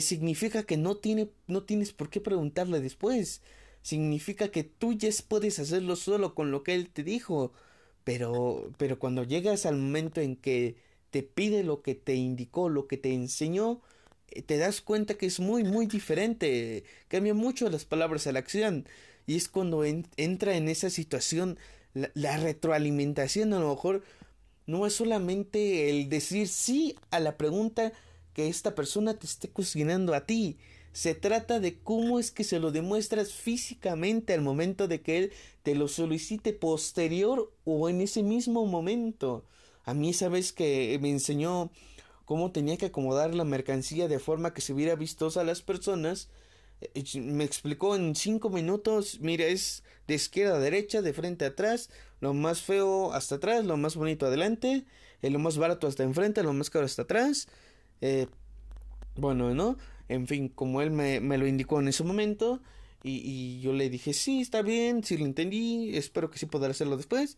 significa 0.00 0.64
que 0.64 0.76
no, 0.76 0.96
tiene, 0.96 1.30
no 1.46 1.62
tienes 1.64 1.92
por 1.92 2.10
qué 2.10 2.20
preguntarle 2.20 2.80
después 2.80 3.40
significa 3.84 4.48
que 4.48 4.64
tú 4.64 4.94
ya 4.94 5.10
puedes 5.28 5.58
hacerlo 5.58 5.94
solo 5.96 6.34
con 6.34 6.50
lo 6.50 6.64
que 6.64 6.74
él 6.74 6.88
te 6.90 7.04
dijo. 7.04 7.52
Pero, 8.04 8.72
pero 8.78 8.98
cuando 8.98 9.24
llegas 9.24 9.66
al 9.66 9.76
momento 9.76 10.20
en 10.20 10.36
que 10.36 10.76
te 11.10 11.22
pide 11.22 11.62
lo 11.64 11.82
que 11.82 11.94
te 11.94 12.14
indicó, 12.14 12.68
lo 12.68 12.88
que 12.88 12.96
te 12.98 13.12
enseñó, 13.14 13.82
eh, 14.28 14.42
te 14.42 14.58
das 14.58 14.80
cuenta 14.80 15.14
que 15.14 15.26
es 15.26 15.40
muy, 15.40 15.64
muy 15.64 15.86
diferente. 15.86 16.84
Cambia 17.08 17.34
mucho 17.34 17.68
las 17.70 17.84
palabras 17.84 18.26
a 18.26 18.32
la 18.32 18.40
acción. 18.40 18.86
Y 19.26 19.36
es 19.36 19.48
cuando 19.48 19.84
entra 19.84 20.56
en 20.56 20.68
esa 20.68 20.90
situación 20.90 21.58
la, 21.94 22.10
la 22.14 22.36
retroalimentación. 22.36 23.52
A 23.52 23.60
lo 23.60 23.70
mejor 23.70 24.02
no 24.66 24.86
es 24.86 24.94
solamente 24.94 25.90
el 25.90 26.08
decir 26.08 26.48
sí 26.48 26.96
a 27.10 27.20
la 27.20 27.36
pregunta 27.36 27.92
que 28.32 28.48
esta 28.48 28.74
persona 28.74 29.14
te 29.14 29.26
esté 29.26 29.48
cuestionando 29.48 30.14
a 30.14 30.26
ti, 30.26 30.58
se 30.94 31.16
trata 31.16 31.58
de 31.58 31.76
cómo 31.76 32.20
es 32.20 32.30
que 32.30 32.44
se 32.44 32.60
lo 32.60 32.70
demuestras 32.70 33.32
físicamente 33.32 34.32
al 34.32 34.42
momento 34.42 34.86
de 34.86 35.00
que 35.02 35.18
él 35.18 35.32
te 35.64 35.74
lo 35.74 35.88
solicite 35.88 36.52
posterior 36.52 37.52
o 37.64 37.88
en 37.88 38.00
ese 38.00 38.22
mismo 38.22 38.64
momento. 38.64 39.44
A 39.84 39.92
mí 39.92 40.10
esa 40.10 40.28
vez 40.28 40.52
que 40.52 40.96
me 41.02 41.10
enseñó 41.10 41.72
cómo 42.24 42.52
tenía 42.52 42.76
que 42.76 42.86
acomodar 42.86 43.34
la 43.34 43.42
mercancía 43.42 44.06
de 44.06 44.20
forma 44.20 44.54
que 44.54 44.60
se 44.60 44.72
viera 44.72 44.94
vistosa 44.94 45.40
a 45.40 45.44
las 45.44 45.62
personas, 45.62 46.28
me 47.20 47.44
explicó 47.44 47.96
en 47.96 48.14
cinco 48.14 48.50
minutos, 48.50 49.18
mira, 49.20 49.46
es 49.46 49.82
de 50.06 50.14
izquierda 50.14 50.56
a 50.56 50.60
derecha, 50.60 51.02
de 51.02 51.12
frente 51.12 51.44
a 51.44 51.48
atrás, 51.48 51.90
lo 52.20 52.34
más 52.34 52.62
feo 52.62 53.12
hasta 53.12 53.36
atrás, 53.36 53.64
lo 53.64 53.76
más 53.76 53.96
bonito 53.96 54.26
adelante, 54.26 54.84
eh, 55.22 55.30
lo 55.30 55.38
más 55.38 55.58
barato 55.58 55.86
hasta 55.86 56.02
enfrente, 56.02 56.42
lo 56.42 56.52
más 56.52 56.70
caro 56.70 56.84
hasta 56.84 57.02
atrás. 57.02 57.48
Eh, 58.00 58.26
bueno, 59.16 59.54
¿no? 59.54 59.76
En 60.08 60.26
fin, 60.26 60.48
como 60.48 60.82
él 60.82 60.90
me, 60.90 61.20
me 61.20 61.38
lo 61.38 61.46
indicó 61.46 61.80
en 61.80 61.88
ese 61.88 62.04
momento, 62.04 62.60
y, 63.04 63.60
yo 63.60 63.74
le 63.74 63.90
dije, 63.90 64.14
sí, 64.14 64.40
está 64.40 64.62
bien, 64.62 65.04
sí 65.04 65.18
lo 65.18 65.26
entendí, 65.26 65.94
espero 65.96 66.30
que 66.30 66.38
sí 66.38 66.46
podrá 66.46 66.70
hacerlo 66.70 66.96
después. 66.96 67.36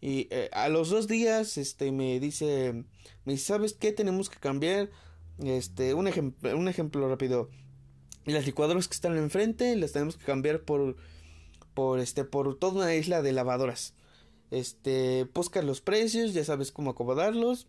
Y 0.00 0.26
eh, 0.30 0.48
a 0.52 0.68
los 0.70 0.88
dos 0.88 1.06
días, 1.06 1.58
este, 1.58 1.92
me 1.92 2.18
dice, 2.18 2.84
me 3.26 3.36
¿sabes 3.36 3.74
qué? 3.74 3.92
Tenemos 3.92 4.30
que 4.30 4.38
cambiar, 4.38 4.90
este, 5.44 5.92
un 5.94 6.08
ejemplo, 6.08 6.56
un 6.56 6.66
ejemplo 6.66 7.08
rápido. 7.08 7.50
Las 8.24 8.46
licuadoras 8.46 8.88
que 8.88 8.94
están 8.94 9.16
enfrente, 9.16 9.74
las 9.76 9.92
tenemos 9.92 10.16
que 10.16 10.24
cambiar 10.24 10.60
por, 10.60 10.96
por, 11.74 11.98
este, 12.00 12.24
por 12.24 12.56
toda 12.58 12.84
una 12.84 12.94
isla 12.94 13.22
de 13.22 13.32
lavadoras. 13.32 13.94
Este, 14.50 15.26
busca 15.34 15.62
los 15.62 15.80
precios, 15.80 16.34
ya 16.34 16.44
sabes 16.44 16.72
cómo 16.72 16.90
acomodarlos. 16.90 17.66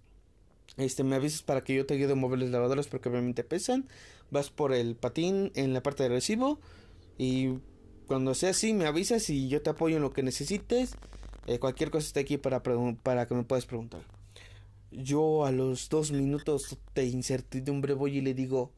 Este, 0.77 1.03
me 1.03 1.15
avisas 1.15 1.41
para 1.41 1.63
que 1.63 1.75
yo 1.75 1.85
te 1.85 1.93
ayude 1.93 2.13
a 2.13 2.15
mover 2.15 2.39
las 2.39 2.49
lavadoras 2.49 2.87
porque 2.87 3.09
obviamente 3.09 3.43
pesan 3.43 3.87
vas 4.33 4.49
por 4.49 4.73
el 4.73 4.95
patín 4.95 5.51
en 5.55 5.73
la 5.73 5.83
parte 5.83 6.03
de 6.03 6.09
recibo 6.09 6.59
y 7.17 7.59
cuando 8.07 8.33
sea 8.33 8.49
así 8.49 8.73
me 8.73 8.85
avisas 8.85 9.29
y 9.29 9.47
yo 9.47 9.61
te 9.61 9.69
apoyo 9.69 9.95
en 9.95 10.01
lo 10.01 10.11
que 10.11 10.23
necesites. 10.23 10.95
Eh, 11.45 11.59
cualquier 11.59 11.91
cosa 11.91 12.07
está 12.07 12.19
aquí 12.21 12.37
para, 12.37 12.61
para 12.61 13.27
que 13.27 13.35
me 13.35 13.43
puedas 13.43 13.65
preguntar. 13.65 14.01
Yo 14.91 15.45
a 15.45 15.51
los 15.51 15.89
dos 15.89 16.11
minutos 16.11 16.77
de 16.95 17.05
incertidumbre 17.05 17.93
voy 17.93 18.17
y 18.17 18.21
le 18.21 18.33
digo, 18.33 18.71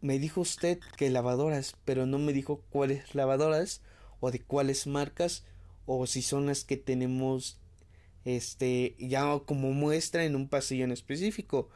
me 0.00 0.18
dijo 0.18 0.40
usted 0.40 0.78
que 0.96 1.10
lavadoras, 1.10 1.76
pero 1.84 2.06
no 2.06 2.18
me 2.18 2.32
dijo 2.32 2.62
cuáles 2.70 3.14
lavadoras 3.14 3.82
o 4.20 4.30
de 4.30 4.40
cuáles 4.40 4.86
marcas 4.86 5.44
o 5.86 6.06
si 6.06 6.22
son 6.22 6.46
las 6.46 6.64
que 6.64 6.76
tenemos 6.76 7.60
este 8.24 8.96
ya 8.98 9.38
como 9.46 9.72
muestra 9.72 10.24
en 10.24 10.36
un 10.36 10.48
pasillo 10.48 10.84
en 10.84 10.92
específico. 10.92 11.70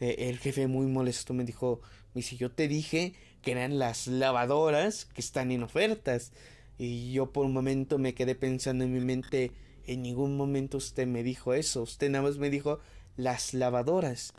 Eh, 0.00 0.30
el 0.30 0.38
jefe 0.38 0.66
muy 0.66 0.86
molesto 0.86 1.34
me 1.34 1.44
dijo, 1.44 1.80
y 2.14 2.22
si 2.22 2.36
yo 2.36 2.50
te 2.50 2.68
dije 2.68 3.14
que 3.42 3.52
eran 3.52 3.78
las 3.78 4.06
lavadoras 4.06 5.06
que 5.06 5.20
están 5.20 5.50
en 5.50 5.62
ofertas. 5.62 6.32
Y 6.78 7.12
yo 7.12 7.32
por 7.32 7.44
un 7.44 7.52
momento 7.52 7.98
me 7.98 8.14
quedé 8.14 8.34
pensando 8.34 8.84
en 8.84 8.92
mi 8.92 9.00
mente, 9.00 9.52
en 9.86 10.02
ningún 10.02 10.36
momento 10.36 10.78
usted 10.78 11.06
me 11.06 11.22
dijo 11.22 11.54
eso. 11.54 11.82
Usted 11.82 12.10
nada 12.10 12.24
más 12.24 12.38
me 12.38 12.50
dijo 12.50 12.80
las 13.16 13.54
lavadoras. 13.54 14.32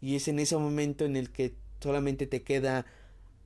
Y 0.00 0.16
es 0.16 0.28
en 0.28 0.38
ese 0.38 0.56
momento 0.56 1.04
en 1.04 1.16
el 1.16 1.30
que 1.30 1.54
solamente 1.80 2.26
te 2.26 2.42
queda 2.42 2.86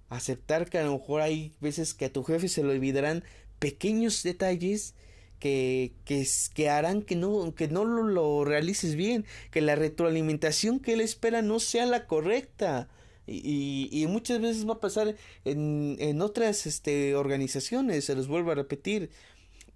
aceptar 0.08 0.68
que 0.68 0.78
a 0.78 0.84
lo 0.84 0.92
mejor 0.92 1.22
hay 1.22 1.54
veces 1.60 1.94
que 1.94 2.06
a 2.06 2.12
tu 2.12 2.25
jefe 2.25 2.49
se 2.49 2.62
le 2.62 2.70
olvidarán 2.70 3.25
pequeños 3.58 4.22
detalles 4.22 4.94
que, 5.38 5.92
que, 6.04 6.68
harán 6.68 7.02
que 7.02 7.16
no, 7.16 7.54
que 7.54 7.68
no 7.68 7.84
lo, 7.84 8.02
lo, 8.02 8.44
realices 8.44 8.94
bien, 8.94 9.25
que 9.50 9.62
la 9.62 9.75
retroalimentación 9.75 10.80
que 10.80 10.92
él 10.92 11.00
espera 11.00 11.42
no 11.42 11.60
sea 11.60 11.87
la 11.87 12.06
correcta. 12.06 12.88
Y, 13.26 13.88
y, 13.92 14.06
muchas 14.08 14.40
veces 14.40 14.68
va 14.68 14.75
a 14.75 14.80
pasar 14.80 15.14
en, 15.44 15.96
en 16.00 16.20
otras 16.20 16.66
este, 16.66 17.14
organizaciones, 17.14 18.04
se 18.04 18.16
los 18.16 18.26
vuelvo 18.26 18.50
a 18.50 18.56
repetir, 18.56 19.10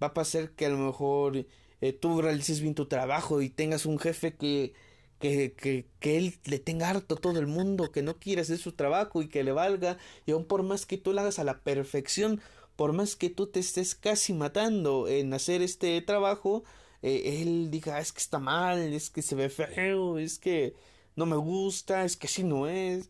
va 0.01 0.07
a 0.07 0.13
pasar 0.13 0.49
que 0.51 0.65
a 0.65 0.69
lo 0.69 0.77
mejor 0.77 1.45
eh, 1.81 1.93
tú 1.93 2.21
realices 2.21 2.59
bien 2.59 2.75
tu 2.75 2.87
trabajo 2.87 3.41
y 3.41 3.49
tengas 3.49 3.85
un 3.85 3.97
jefe 3.97 4.33
que, 4.33 4.73
que, 5.19 5.53
que, 5.53 5.85
que, 5.99 6.17
él 6.17 6.35
le 6.45 6.59
tenga 6.59 6.89
harto 6.89 7.15
todo 7.15 7.39
el 7.39 7.47
mundo, 7.47 7.91
que 7.91 8.01
no 8.01 8.17
quiere 8.19 8.41
hacer 8.41 8.57
su 8.57 8.73
trabajo 8.73 9.21
y 9.21 9.29
que 9.29 9.43
le 9.43 9.51
valga, 9.51 9.97
y 10.25 10.31
aún 10.31 10.45
por 10.45 10.63
más 10.63 10.85
que 10.85 10.97
tú 10.97 11.13
lo 11.13 11.21
hagas 11.21 11.39
a 11.39 11.43
la 11.43 11.59
perfección, 11.59 12.41
por 12.75 12.93
más 12.93 13.15
que 13.15 13.29
tú 13.29 13.47
te 13.47 13.59
estés 13.59 13.95
casi 13.95 14.33
matando 14.33 15.07
en 15.07 15.33
hacer 15.33 15.61
este 15.61 16.01
trabajo, 16.01 16.63
eh, 17.01 17.41
él 17.41 17.69
diga, 17.71 17.99
es 17.99 18.11
que 18.11 18.19
está 18.19 18.39
mal, 18.39 18.79
es 18.79 19.09
que 19.09 19.21
se 19.21 19.35
ve 19.35 19.49
feo, 19.49 20.17
es 20.17 20.39
que 20.39 20.73
no 21.15 21.25
me 21.25 21.37
gusta, 21.37 22.03
es 22.03 22.17
que 22.17 22.27
así 22.27 22.43
no 22.43 22.67
es. 22.67 23.09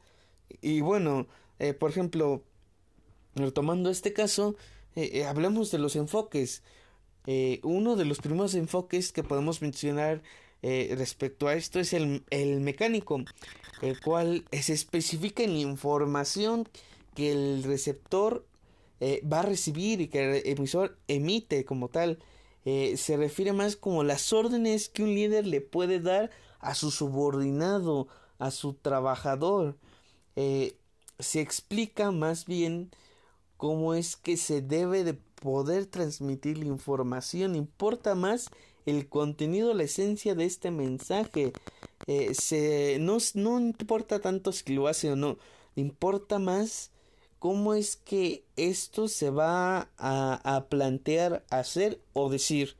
Y 0.61 0.81
bueno, 0.81 1.27
eh, 1.59 1.73
por 1.73 1.89
ejemplo, 1.91 2.43
retomando 3.35 3.89
este 3.89 4.13
caso, 4.13 4.55
eh, 4.95 5.25
hablamos 5.25 5.71
de 5.71 5.79
los 5.79 5.95
enfoques. 5.95 6.63
uno 7.63 7.95
de 7.95 8.05
los 8.05 8.19
primeros 8.19 8.53
enfoques 8.53 9.11
que 9.11 9.23
podemos 9.23 9.61
mencionar 9.61 10.21
respecto 10.97 11.47
a 11.47 11.53
esto 11.53 11.79
es 11.79 11.93
el, 11.93 12.23
el 12.31 12.59
mecánico, 12.59 13.23
el 13.81 13.99
cual 13.99 14.45
se 14.51 14.73
especifica 14.73 15.43
en 15.43 15.53
la 15.53 15.59
información 15.59 16.67
que 17.13 17.31
el 17.31 17.63
receptor 17.63 18.45
eh, 18.99 19.21
va 19.25 19.39
a 19.39 19.43
recibir 19.43 20.01
y 20.01 20.07
que 20.07 20.37
el 20.37 20.47
emisor 20.47 20.97
emite 21.07 21.65
como 21.65 21.89
tal. 21.89 22.19
Eh, 22.65 22.97
se 22.97 23.17
refiere 23.17 23.53
más 23.53 23.75
como 23.75 24.03
las 24.03 24.33
órdenes 24.33 24.89
que 24.89 25.03
un 25.03 25.13
líder 25.13 25.45
le 25.45 25.61
puede 25.61 25.99
dar 25.99 26.31
a 26.59 26.75
su 26.75 26.91
subordinado, 26.91 28.07
a 28.39 28.51
su 28.51 28.73
trabajador. 28.73 29.77
Eh, 30.35 30.77
se 31.19 31.41
explica 31.41 32.11
más 32.11 32.45
bien 32.45 32.91
cómo 33.57 33.93
es 33.93 34.15
que 34.15 34.37
se 34.37 34.61
debe 34.61 35.03
de 35.03 35.13
poder 35.13 35.85
transmitir 35.85 36.57
la 36.57 36.65
información. 36.65 37.55
Importa 37.55 38.15
más 38.15 38.49
el 38.85 39.07
contenido, 39.09 39.73
la 39.73 39.83
esencia 39.83 40.35
de 40.35 40.45
este 40.45 40.71
mensaje. 40.71 41.53
se, 42.33 42.97
no, 42.99 43.17
no 43.33 43.59
importa 43.59 44.19
tanto 44.19 44.51
si 44.51 44.73
lo 44.73 44.87
hace 44.87 45.11
o 45.11 45.15
no. 45.15 45.37
Importa 45.75 46.39
más 46.39 46.91
cómo 47.39 47.73
es 47.73 47.95
que 47.95 48.43
esto 48.55 49.07
se 49.07 49.29
va 49.29 49.89
a, 49.97 50.55
a 50.55 50.65
plantear 50.69 51.43
hacer 51.49 52.01
o 52.13 52.29
decir. 52.29 52.75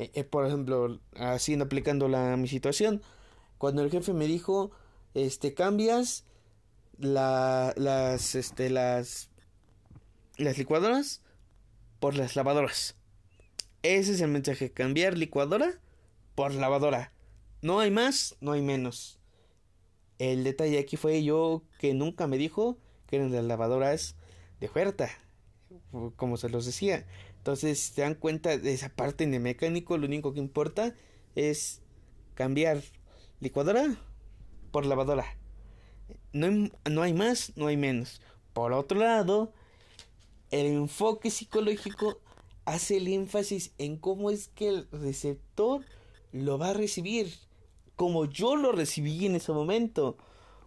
Eh, 0.00 0.10
eh, 0.14 0.24
por 0.24 0.46
ejemplo, 0.46 0.98
haciendo 1.16 1.66
aplicando 1.66 2.08
la 2.08 2.36
mi 2.38 2.48
situación, 2.48 3.02
cuando 3.58 3.82
el 3.82 3.90
jefe 3.90 4.14
me 4.14 4.26
dijo, 4.26 4.70
este, 5.12 5.52
cambias 5.52 6.24
la, 6.98 7.74
las, 7.76 8.34
este, 8.34 8.70
las, 8.70 9.28
las 10.38 10.56
licuadoras 10.56 11.20
por 11.98 12.16
las 12.16 12.34
lavadoras. 12.34 12.96
Ese 13.82 14.12
es 14.12 14.20
el 14.20 14.30
mensaje, 14.30 14.70
cambiar 14.72 15.16
licuadora 15.16 15.80
por 16.34 16.52
lavadora. 16.52 17.12
No 17.62 17.80
hay 17.80 17.90
más, 17.90 18.36
no 18.40 18.52
hay 18.52 18.60
menos. 18.60 19.18
El 20.18 20.44
detalle 20.44 20.78
aquí 20.78 20.98
fue 20.98 21.24
yo 21.24 21.62
que 21.78 21.94
nunca 21.94 22.26
me 22.26 22.36
dijo 22.36 22.76
que 23.06 23.16
eran 23.16 23.32
las 23.32 23.44
lavadoras 23.44 24.16
de 24.60 24.66
oferta, 24.66 25.08
como 26.16 26.36
se 26.36 26.50
los 26.50 26.66
decía. 26.66 27.06
Entonces, 27.38 27.80
se 27.80 28.02
dan 28.02 28.14
cuenta 28.14 28.58
de 28.58 28.74
esa 28.74 28.90
parte 28.90 29.26
de 29.26 29.38
mecánico, 29.38 29.96
lo 29.96 30.06
único 30.06 30.34
que 30.34 30.40
importa 30.40 30.94
es 31.34 31.80
cambiar 32.34 32.82
licuadora 33.40 33.96
por 34.72 34.84
lavadora. 34.84 35.24
No 36.34 36.70
no 36.84 37.02
hay 37.02 37.14
más, 37.14 37.56
no 37.56 37.68
hay 37.68 37.78
menos. 37.78 38.20
Por 38.52 38.74
otro 38.74 38.98
lado, 38.98 39.54
el 40.50 40.66
enfoque 40.66 41.30
psicológico 41.30 42.20
hace 42.70 42.98
el 42.98 43.08
énfasis 43.08 43.72
en 43.78 43.96
cómo 43.96 44.30
es 44.30 44.48
que 44.48 44.68
el 44.68 44.88
receptor 44.92 45.84
lo 46.32 46.58
va 46.58 46.70
a 46.70 46.74
recibir, 46.74 47.32
como 47.96 48.24
yo 48.24 48.56
lo 48.56 48.72
recibí 48.72 49.26
en 49.26 49.34
ese 49.34 49.52
momento. 49.52 50.16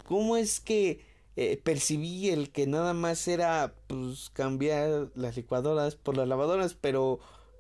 Cómo 0.07 0.37
es 0.37 0.59
que 0.59 0.99
eh, 1.35 1.59
percibí 1.63 2.29
el 2.29 2.51
que 2.51 2.67
nada 2.67 2.93
más 2.93 3.27
era 3.27 3.73
pues 3.87 4.29
cambiar 4.33 5.09
las 5.15 5.35
licuadoras 5.35 5.95
por 5.95 6.17
las 6.17 6.27
lavadoras, 6.27 6.75
pero 6.75 7.19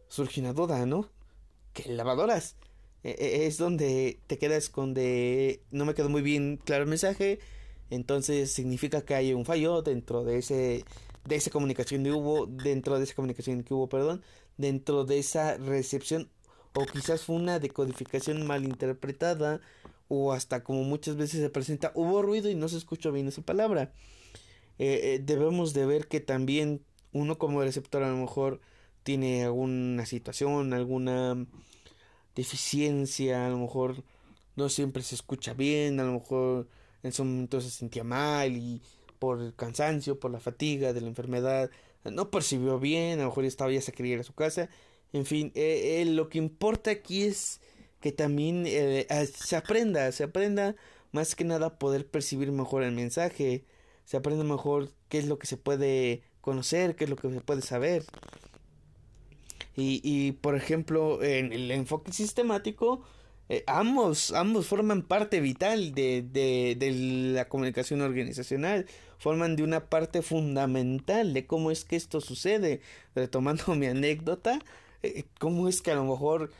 surgió 0.09 0.43
una 0.43 0.53
duda, 0.53 0.85
¿no? 0.85 1.09
¿Qué 1.73 1.91
lavadoras? 1.91 2.55
E, 3.03 3.11
e, 3.11 3.45
es 3.47 3.57
donde 3.57 4.19
te 4.27 4.37
quedas 4.37 4.69
con 4.69 4.93
de 4.93 5.61
no 5.71 5.85
me 5.85 5.93
quedó 5.93 6.09
muy 6.09 6.21
bien 6.21 6.57
claro 6.63 6.83
el 6.83 6.89
mensaje, 6.89 7.39
entonces 7.89 8.51
significa 8.51 9.01
que 9.01 9.15
hay 9.15 9.33
un 9.33 9.45
fallo 9.45 9.81
dentro 9.81 10.23
de 10.23 10.37
ese 10.39 10.85
de 11.25 11.35
esa 11.35 11.51
comunicación 11.51 12.03
que 12.03 12.11
hubo, 12.11 12.47
dentro 12.47 12.97
de 12.97 13.05
esa 13.05 13.15
comunicación 13.15 13.63
que 13.63 13.73
hubo, 13.73 13.87
perdón, 13.87 14.23
dentro 14.57 15.05
de 15.05 15.19
esa 15.19 15.57
recepción 15.57 16.29
o 16.75 16.85
quizás 16.85 17.21
fue 17.21 17.35
una 17.35 17.59
decodificación 17.59 18.45
mal 18.45 18.65
interpretada 18.65 19.61
o 20.07 20.33
hasta 20.33 20.63
como 20.63 20.83
muchas 20.83 21.15
veces 21.15 21.41
se 21.41 21.49
presenta, 21.49 21.91
hubo 21.95 22.21
ruido 22.21 22.49
y 22.49 22.55
no 22.55 22.67
se 22.67 22.77
escuchó 22.77 23.11
bien 23.11 23.27
esa 23.27 23.41
palabra. 23.41 23.93
Eh, 24.79 25.15
eh, 25.15 25.21
debemos 25.23 25.73
de 25.73 25.85
ver 25.85 26.07
que 26.07 26.19
también 26.19 26.83
uno 27.11 27.37
como 27.37 27.61
receptor 27.61 28.03
a 28.03 28.09
lo 28.09 28.17
mejor 28.17 28.59
tiene 29.03 29.43
alguna 29.43 30.05
situación, 30.05 30.73
alguna 30.73 31.45
deficiencia, 32.35 33.45
a 33.45 33.49
lo 33.49 33.59
mejor 33.59 34.03
no 34.55 34.69
siempre 34.69 35.03
se 35.03 35.15
escucha 35.15 35.53
bien, 35.53 35.99
a 35.99 36.03
lo 36.03 36.13
mejor 36.13 36.67
en 37.03 37.11
su 37.11 37.23
momento 37.23 37.61
se 37.61 37.69
sentía 37.69 38.03
mal 38.03 38.55
y 38.55 38.81
por 39.23 39.39
el 39.39 39.55
cansancio, 39.55 40.19
por 40.19 40.31
la 40.31 40.41
fatiga 40.41 40.91
de 40.91 40.99
la 40.99 41.07
enfermedad, 41.07 41.71
no 42.03 42.29
percibió 42.29 42.77
bien, 42.77 43.19
a 43.19 43.23
lo 43.23 43.29
mejor 43.29 43.45
estaba 43.45 43.71
ya 43.71 43.79
se 43.79 43.93
quería 43.93 44.15
ir 44.15 44.19
a 44.19 44.23
su 44.23 44.33
casa, 44.33 44.67
en 45.13 45.25
fin, 45.25 45.53
eh, 45.55 46.03
lo 46.05 46.27
que 46.27 46.39
importa 46.39 46.91
aquí 46.91 47.23
es 47.23 47.61
que 48.01 48.11
también 48.11 48.65
eh, 48.67 49.07
se 49.33 49.55
aprenda, 49.55 50.11
se 50.11 50.25
aprenda 50.25 50.75
más 51.13 51.35
que 51.35 51.45
nada 51.45 51.79
poder 51.79 52.05
percibir 52.05 52.51
mejor 52.51 52.83
el 52.83 52.91
mensaje, 52.91 53.63
se 54.03 54.17
aprenda 54.17 54.43
mejor 54.43 54.89
qué 55.07 55.19
es 55.19 55.27
lo 55.27 55.39
que 55.39 55.47
se 55.47 55.55
puede 55.55 56.23
conocer, 56.41 56.97
qué 56.97 57.05
es 57.05 57.09
lo 57.09 57.15
que 57.15 57.31
se 57.31 57.39
puede 57.39 57.61
saber. 57.61 58.03
Y, 59.77 60.33
por 60.33 60.57
ejemplo, 60.57 61.23
en 61.23 61.53
el 61.53 61.71
enfoque 61.71 62.11
sistemático, 62.11 63.03
eh, 63.49 63.63
ambos, 63.67 64.31
ambos 64.31 64.67
forman 64.67 65.01
parte 65.03 65.41
vital 65.41 65.93
de, 65.93 66.21
de, 66.23 66.91
la 67.33 67.49
comunicación 67.49 68.01
organizacional, 68.01 68.85
forman 69.23 69.55
de 69.55 69.63
una 69.63 69.85
parte 69.85 70.21
fundamental 70.21 71.33
de 71.33 71.47
cómo 71.47 71.71
es 71.71 71.85
que 71.85 71.95
esto 71.95 72.19
sucede. 72.19 72.81
Retomando 73.15 73.63
mi 73.75 73.85
anécdota, 73.87 74.59
eh, 75.01 75.23
cómo 75.39 75.69
es 75.69 75.81
que 75.81 75.91
a 75.91 75.95
lo 75.95 76.03
mejor 76.03 76.51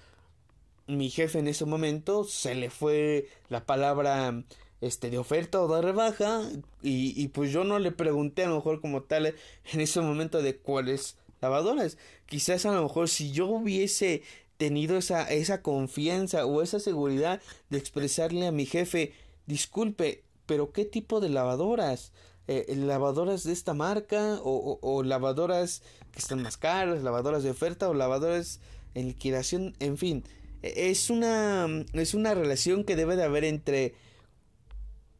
mi 0.88 1.10
jefe 1.10 1.39
en 1.39 1.49
ese 1.49 1.65
momento 1.65 2.23
se 2.23 2.56
le 2.56 2.69
fue 2.69 3.28
la 3.49 3.65
palabra 3.65 4.43
este 4.80 5.10
de 5.10 5.17
oferta 5.17 5.62
o 5.62 5.73
de 5.73 5.82
rebaja 5.82 6.41
y, 6.82 7.21
y 7.21 7.28
pues 7.28 7.52
yo 7.52 7.65
no 7.65 7.80
le 7.80 7.91
pregunté 7.91 8.45
a 8.45 8.49
lo 8.49 8.56
mejor 8.56 8.80
como 8.80 9.04
tal 9.04 9.26
en 9.28 9.82
ese 9.82 9.99
momento 9.99 10.41
de 10.41 10.56
cuáles 10.56 11.17
lavadoras. 11.41 11.97
Quizás 12.28 12.65
a 12.65 12.71
lo 12.71 12.84
mejor 12.84 13.10
si 13.10 13.34
yo 13.34 13.47
hubiese 13.47 14.23
tenido 14.56 14.97
esa 14.97 15.30
esa 15.30 15.62
confianza 15.62 16.45
o 16.45 16.62
esa 16.62 16.80
seguridad 16.80 17.41
de 17.69 17.78
expresarle 17.78 18.47
a 18.47 18.54
mi 18.54 18.65
jefe 18.65 19.12
disculpe 19.47 20.23
pero 20.45 20.71
qué 20.71 20.86
tipo 20.86 21.19
de 21.19 21.30
lavadoras 21.30 22.13
eh, 22.47 22.73
lavadoras 22.75 23.43
de 23.43 23.53
esta 23.53 23.73
marca 23.73 24.39
o, 24.43 24.51
o, 24.51 24.79
o 24.82 25.03
lavadoras 25.03 25.82
que 26.12 26.19
están 26.19 26.41
más 26.41 26.58
caras 26.58 27.03
lavadoras 27.03 27.43
de 27.43 27.51
oferta 27.51 27.89
o 27.89 27.93
lavadoras 27.93 28.60
en 28.93 29.08
liquidación 29.08 29.75
en 29.79 29.97
fin 29.97 30.23
es 30.63 31.10
una, 31.10 31.67
es 31.93 32.13
una 32.13 32.34
relación 32.34 32.86
que 32.86 32.95
debe 32.95 33.15
de 33.17 33.23
haber 33.23 33.43
entre 33.43 33.93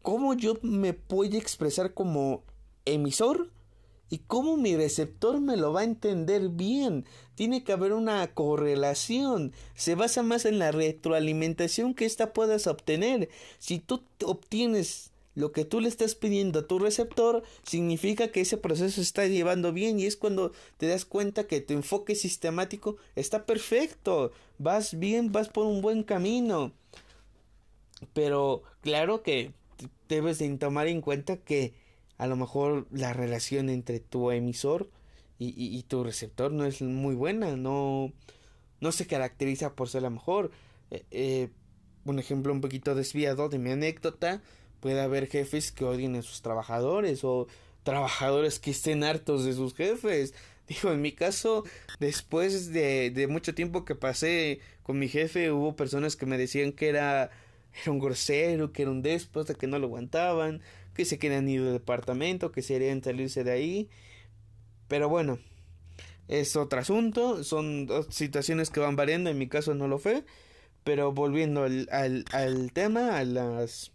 cómo 0.02 0.34
yo 0.34 0.58
me 0.62 0.94
puedo 0.94 1.38
expresar 1.38 1.94
como 1.94 2.44
emisor 2.86 3.52
y 4.10 4.20
cómo 4.20 4.58
mi 4.58 4.76
receptor 4.76 5.42
me 5.42 5.58
lo 5.58 5.74
va 5.74 5.82
a 5.82 5.86
entender 5.86 6.50
bien. 6.50 7.06
Tiene 7.36 7.64
que 7.64 7.74
haber 7.74 7.94
una 7.94 8.26
correlación. 8.34 9.54
Se 9.76 9.96
basa 9.96 10.22
más 10.24 10.46
en 10.46 10.60
la 10.60 10.72
retroalimentación 10.72 11.94
que 11.94 12.06
ésta 12.06 12.32
puedas 12.32 12.68
obtener. 12.68 13.30
Si 13.58 13.80
tú 13.80 14.04
obtienes 14.24 15.13
lo 15.36 15.52
que 15.52 15.66
tú 15.66 15.80
le 15.80 15.90
estás 15.90 16.16
pidiendo 16.16 16.60
a 16.60 16.68
tu 16.68 16.80
receptor 16.80 17.44
significa 17.64 18.30
que 18.30 18.42
ese 18.42 18.58
proceso 18.58 19.02
está 19.02 19.26
llevando 19.26 19.74
bien 19.74 20.00
y 20.00 20.06
es 20.06 20.16
cuando 20.16 20.52
te 20.78 20.88
das 20.88 21.06
cuenta 21.06 21.48
que 21.48 21.62
tu 21.62 21.74
enfoque 21.74 22.16
sistemático 22.16 22.98
está 23.16 23.46
perfecto, 23.46 24.32
vas 24.60 24.98
bien, 25.00 25.32
vas 25.32 25.50
por 25.50 25.66
un 25.66 25.82
buen 25.82 26.04
camino. 26.04 26.72
Pero 28.14 28.64
claro 28.82 29.24
que 29.24 29.54
debes 30.08 30.40
de 30.40 30.58
tomar 30.58 30.88
en 30.88 31.02
cuenta 31.02 31.38
que 31.38 31.74
a 32.18 32.28
lo 32.28 32.36
mejor 32.36 32.88
la 32.92 33.14
relación 33.14 33.70
entre 33.70 34.00
tu 34.00 34.32
emisor 34.32 34.90
y, 35.40 35.54
y, 35.58 35.84
tu 35.84 36.04
receptor 36.04 36.54
no 36.54 36.64
es 36.64 36.82
muy 36.82 37.16
buena, 37.16 37.58
no, 37.58 38.14
no 38.80 38.92
se 38.92 39.08
caracteriza 39.08 39.74
por 39.74 39.90
ser 39.90 40.04
la 40.04 40.10
mejor. 40.10 40.52
Eh, 40.92 41.06
eh, 41.12 41.50
un 42.06 42.20
ejemplo 42.20 42.54
un 42.54 42.62
poquito 42.62 42.96
desviado 42.96 43.50
de 43.50 43.58
mi 43.58 43.72
anécdota, 43.72 44.42
puede 44.84 45.00
haber 45.00 45.28
jefes 45.28 45.72
que 45.72 45.86
odien 45.86 46.18
a 46.18 46.22
sus 46.22 46.42
trabajadores 46.42 47.24
o 47.24 47.48
trabajadores 47.84 48.60
que 48.60 48.72
estén 48.72 49.06
hartos 49.06 49.46
de 49.46 49.54
sus 49.54 49.74
jefes. 49.74 50.34
Digo, 50.68 50.92
en 50.92 51.02
mi 51.02 51.14
caso, 51.14 51.64
después 52.02 52.74
de, 52.74 53.10
de 53.10 53.28
mucho 53.28 53.56
tiempo 53.56 53.86
que 53.86 53.96
pasé 53.96 54.60
con 54.84 55.00
mi 55.00 55.08
jefe, 55.08 55.54
hubo 55.54 55.78
personas 55.78 56.18
que 56.18 56.26
me 56.26 56.38
decían 56.38 56.74
que 56.74 56.90
era, 56.90 57.32
era 57.82 57.92
un 57.94 58.00
grosero, 58.00 58.74
que 58.74 58.82
era 58.82 58.92
un 58.92 59.02
déspota, 59.02 59.54
que 59.54 59.68
no 59.68 59.80
lo 59.80 59.88
aguantaban, 59.88 60.62
que 60.94 61.06
se 61.06 61.18
querían 61.18 61.48
ir 61.48 61.64
del 61.64 61.72
departamento, 61.72 62.52
que 62.52 62.62
se 62.62 62.74
querían 62.74 63.02
salirse 63.02 63.46
de 63.46 63.52
ahí. 63.52 63.90
Pero 64.90 65.08
bueno, 65.08 65.40
es 66.28 66.58
otro 66.58 66.82
asunto, 66.82 67.46
son 67.46 67.88
situaciones 68.10 68.70
que 68.70 68.82
van 68.82 68.98
variando, 68.98 69.30
en 69.30 69.38
mi 69.38 69.48
caso 69.48 69.76
no 69.76 69.88
lo 69.88 69.98
fue. 69.98 70.26
Pero 70.84 71.14
volviendo 71.14 71.64
al, 71.64 71.88
al, 71.90 72.26
al 72.34 72.74
tema, 72.74 73.18
a 73.18 73.24
las 73.24 73.94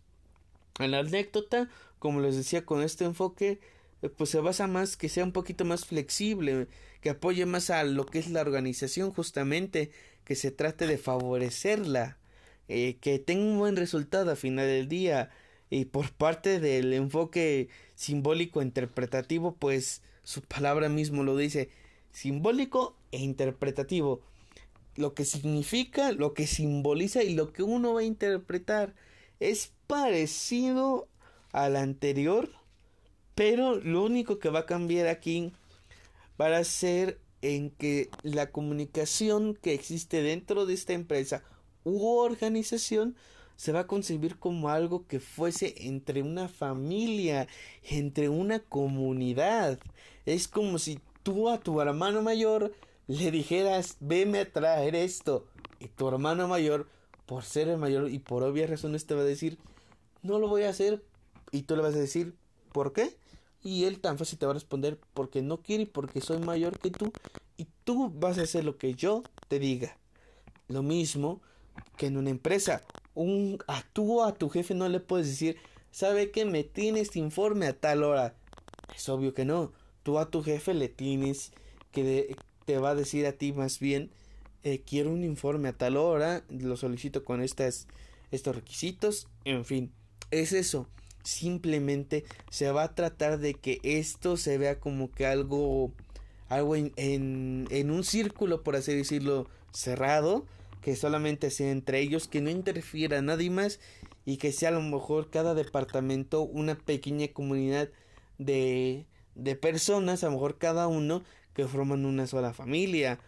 a 0.79 0.87
la 0.87 1.01
anécdota, 1.01 1.69
como 1.99 2.21
les 2.21 2.37
decía, 2.37 2.65
con 2.65 2.83
este 2.83 3.05
enfoque, 3.05 3.61
eh, 4.03 4.09
pues 4.09 4.31
se 4.31 4.41
basa 4.41 4.67
más 4.67 4.97
que 4.97 5.09
sea 5.09 5.25
un 5.25 5.33
poquito 5.33 5.65
más 5.65 5.85
flexible, 5.85 6.69
que 7.01 7.11
apoye 7.11 7.47
más 7.47 7.71
a 7.71 7.85
lo 7.85 8.07
que 8.07 8.19
es 8.19 8.31
la 8.31 8.41
organización 8.41 9.13
justamente, 9.13 9.91
que 10.25 10.35
se 10.35 10.51
trate 10.51 10.87
de 10.87 10.99
favorecerla, 10.99 12.19
eh, 12.69 12.97
que 13.01 13.19
tenga 13.19 13.45
un 13.45 13.59
buen 13.59 13.77
resultado 13.77 14.31
a 14.31 14.37
final 14.37 14.67
del 14.67 14.89
día. 14.89 15.31
Y 15.71 15.87
por 15.87 16.11
parte 16.13 16.61
del 16.61 16.93
enfoque 16.93 17.69
simbólico 17.95 18.63
interpretativo, 18.63 19.57
pues 19.57 20.03
su 20.23 20.43
palabra 20.43 20.89
mismo 20.89 21.25
lo 21.25 21.37
dice, 21.37 21.71
simbólico 22.13 22.97
e 23.13 23.19
interpretativo, 23.19 24.23
lo 24.97 25.15
que 25.15 25.25
significa, 25.25 26.13
lo 26.13 26.35
que 26.35 26.47
simboliza 26.47 27.23
y 27.23 27.35
lo 27.35 27.53
que 27.53 27.63
uno 27.63 27.95
va 27.95 28.01
a 28.01 28.05
interpretar 28.05 28.95
es 29.41 29.73
parecido 29.87 31.09
al 31.53 31.77
anterior, 31.77 32.51
pero 33.35 33.77
lo 33.77 34.05
único 34.05 34.39
que 34.39 34.51
va 34.51 34.61
a 34.61 34.67
cambiar 34.67 35.07
aquí 35.07 35.53
va 36.41 36.57
a 36.57 36.65
ser 36.65 37.21
en 37.43 37.71
que 37.71 38.11
la 38.23 38.51
comunicación 38.51 39.55
que 39.55 39.75
existe 39.75 40.23
dentro 40.23 40.67
de 40.67 40.75
esta 40.75 40.93
empresa 40.93 41.43
u 41.85 42.07
organización 42.07 43.17
se 43.57 43.73
va 43.73 43.81
a 43.81 43.87
concebir 43.87 44.39
como 44.39 44.69
algo 44.69 45.07
que 45.07 45.19
fuese 45.19 45.75
entre 45.79 46.23
una 46.23 46.49
familia, 46.49 47.49
entre 47.83 48.29
una 48.29 48.61
comunidad. 48.61 49.81
Es 50.27 50.47
como 50.47 50.79
si 50.79 51.01
tú 51.25 51.49
a 51.49 51.59
tu 51.59 51.81
hermano 51.81 52.23
mayor 52.23 52.73
le 53.09 53.31
dijeras, 53.33 53.97
veme 53.99 54.41
a 54.41 54.53
traer 54.53 54.95
esto. 54.95 55.47
Y 55.81 55.89
tu 55.89 56.07
hermano 56.09 56.47
mayor, 56.47 56.89
por 57.29 57.45
ser 57.45 57.69
el 57.69 57.77
mayor 57.77 58.11
y 58.11 58.21
por 58.21 58.43
obvias 58.43 58.71
razones, 58.71 59.05
te 59.05 59.15
va 59.15 59.21
a 59.21 59.25
decir, 59.25 59.59
no 60.23 60.39
lo 60.39 60.49
voy 60.49 60.63
a 60.63 60.71
hacer. 60.71 61.05
Y 61.53 61.63
tú 61.63 61.77
le 61.77 61.83
vas 61.83 61.95
a 61.95 61.99
decir, 61.99 62.35
¿por 62.73 62.95
qué? 62.95 63.19
Y 63.63 63.85
él 63.85 64.01
tan 64.01 64.17
fácil 64.17 64.39
te 64.39 64.47
va 64.47 64.53
a 64.53 64.55
responder, 64.55 64.99
porque 65.13 65.43
no 65.43 65.59
quiere 65.59 65.83
y 65.83 65.87
porque 65.87 66.23
soy 66.23 66.39
mayor 66.39 66.79
que 66.79 66.91
tú. 66.91 67.13
Y 67.59 67.67
tú 67.85 68.11
vas 68.15 68.39
a 68.39 68.43
hacer 68.43 68.65
lo 68.65 68.79
que 68.79 68.95
yo 68.95 69.23
te 69.49 69.59
diga. 69.59 69.99
Lo 70.69 70.83
mismo 70.83 71.43
que 71.99 72.07
en 72.07 72.17
una 72.17 72.31
empresa. 72.31 72.83
Un, 73.15 73.59
a 73.67 73.83
tú 73.93 74.23
a 74.23 74.35
tu 74.35 74.49
jefe 74.49 74.75
no 74.75 74.89
le 74.89 74.99
puedes 74.99 75.27
decir, 75.27 75.59
¿sabe 75.91 76.31
que 76.31 76.47
me 76.47 76.65
tienes 76.65 77.15
informe 77.15 77.67
a 77.67 77.79
tal 77.79 78.05
hora? 78.05 78.37
Es 78.97 79.07
obvio 79.11 79.35
que 79.35 79.45
no. 79.45 79.73
Tú 80.03 80.19
a 80.19 80.31
tu 80.31 80.43
jefe 80.43 80.73
le 80.73 80.89
tienes 80.89 81.53
que 81.93 82.35
te 82.65 82.79
va 82.79 82.91
a 82.91 82.95
decir 82.95 83.27
a 83.27 83.33
ti 83.33 83.53
más 83.53 83.81
bien, 83.81 84.11
eh, 84.65 84.83
quiero 84.87 85.11
un 85.11 85.25
informe 85.25 85.69
a 85.69 85.73
tal 85.73 85.97
hora, 85.97 86.45
lo 86.49 86.77
solicito 86.77 87.25
con 87.25 87.43
estas, 87.43 87.87
estos 88.31 88.57
requisitos, 88.57 89.29
en 89.45 89.65
fin 89.65 89.93
es 90.31 90.53
eso. 90.53 90.87
Simplemente 91.23 92.25
se 92.51 92.71
va 92.71 92.85
a 92.85 92.95
tratar 92.95 93.39
de 93.39 93.55
que 93.55 93.81
esto 93.83 94.37
se 94.37 94.59
vea 94.59 94.79
como 94.79 95.11
que 95.11 95.27
algo, 95.27 95.93
algo 96.49 96.77
en, 96.77 96.93
en, 96.97 97.91
un 97.91 98.05
círculo, 98.05 98.63
por 98.63 98.77
así 98.77 98.95
decirlo, 98.95 99.49
cerrado, 99.73 100.47
que 100.81 100.97
solamente 100.97 101.51
sea 101.51 101.71
entre 101.71 102.01
ellos, 102.01 102.29
que 102.29 102.41
no 102.41 102.51
interfiera 102.51 103.21
nadie 103.21 103.51
más 103.51 103.81
y 104.25 104.39
que 104.39 104.53
sea 104.53 104.71
a 104.71 104.73
lo 104.73 104.81
mejor 104.81 105.31
cada 105.31 105.55
departamento 105.55 106.43
una 106.43 106.79
pequeña 106.79 107.29
comunidad 107.29 107.91
de, 108.39 109.07
de 109.35 109.57
personas, 109.57 110.23
a 110.23 110.27
lo 110.27 110.33
mejor 110.33 110.59
cada 110.59 110.87
uno 110.87 111.23
que 111.53 111.67
forman 111.67 112.07
una 112.07 112.27
sola 112.27 112.55
familia, 112.55 113.19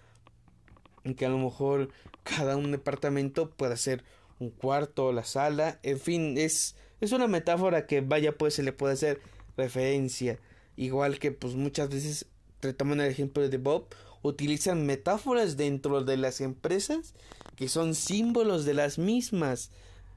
que 1.16 1.26
a 1.26 1.30
lo 1.30 1.38
mejor 1.38 1.90
cada 2.22 2.56
un 2.56 2.72
departamento 2.72 3.50
pueda 3.50 3.76
ser 3.76 4.04
un 4.38 4.50
cuarto, 4.50 5.12
la 5.12 5.24
sala, 5.24 5.78
en 5.82 5.98
fin, 5.98 6.38
es 6.38 6.74
es 7.00 7.12
una 7.12 7.26
metáfora 7.26 7.86
que 7.86 8.02
vaya 8.02 8.36
pues 8.36 8.54
se 8.54 8.62
le 8.62 8.72
puede 8.72 8.92
hacer 8.92 9.20
referencia. 9.56 10.38
Igual 10.76 11.18
que 11.18 11.32
pues 11.32 11.54
muchas 11.54 11.88
veces, 11.88 12.26
retomando 12.60 13.04
el 13.04 13.10
ejemplo 13.10 13.48
de 13.48 13.56
Bob, 13.56 13.86
utilizan 14.22 14.84
metáforas 14.86 15.56
dentro 15.56 16.04
de 16.04 16.18
las 16.18 16.40
empresas 16.40 17.14
que 17.56 17.68
son 17.68 17.94
símbolos 17.94 18.64
de 18.64 18.74
las 18.74 18.98
mismas. 18.98 19.70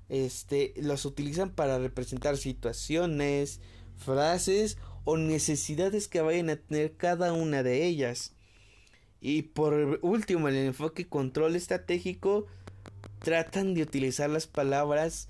Este, 0.09 0.73
los 0.75 1.05
utilizan 1.05 1.51
para 1.51 1.79
representar 1.79 2.37
situaciones, 2.37 3.61
frases 3.97 4.77
o 5.05 5.15
necesidades 5.17 6.07
que 6.09 6.21
vayan 6.21 6.49
a 6.49 6.57
tener 6.57 6.97
cada 6.97 7.31
una 7.31 7.63
de 7.63 7.85
ellas. 7.85 8.33
Y 9.25 9.43
por 9.43 9.99
último, 10.01 10.49
el 10.49 10.57
enfoque 10.57 11.07
control 11.07 11.55
estratégico 11.55 12.45
tratan 13.19 13.73
de 13.73 13.81
utilizar 13.81 14.29
las 14.29 14.47
palabras 14.47 15.29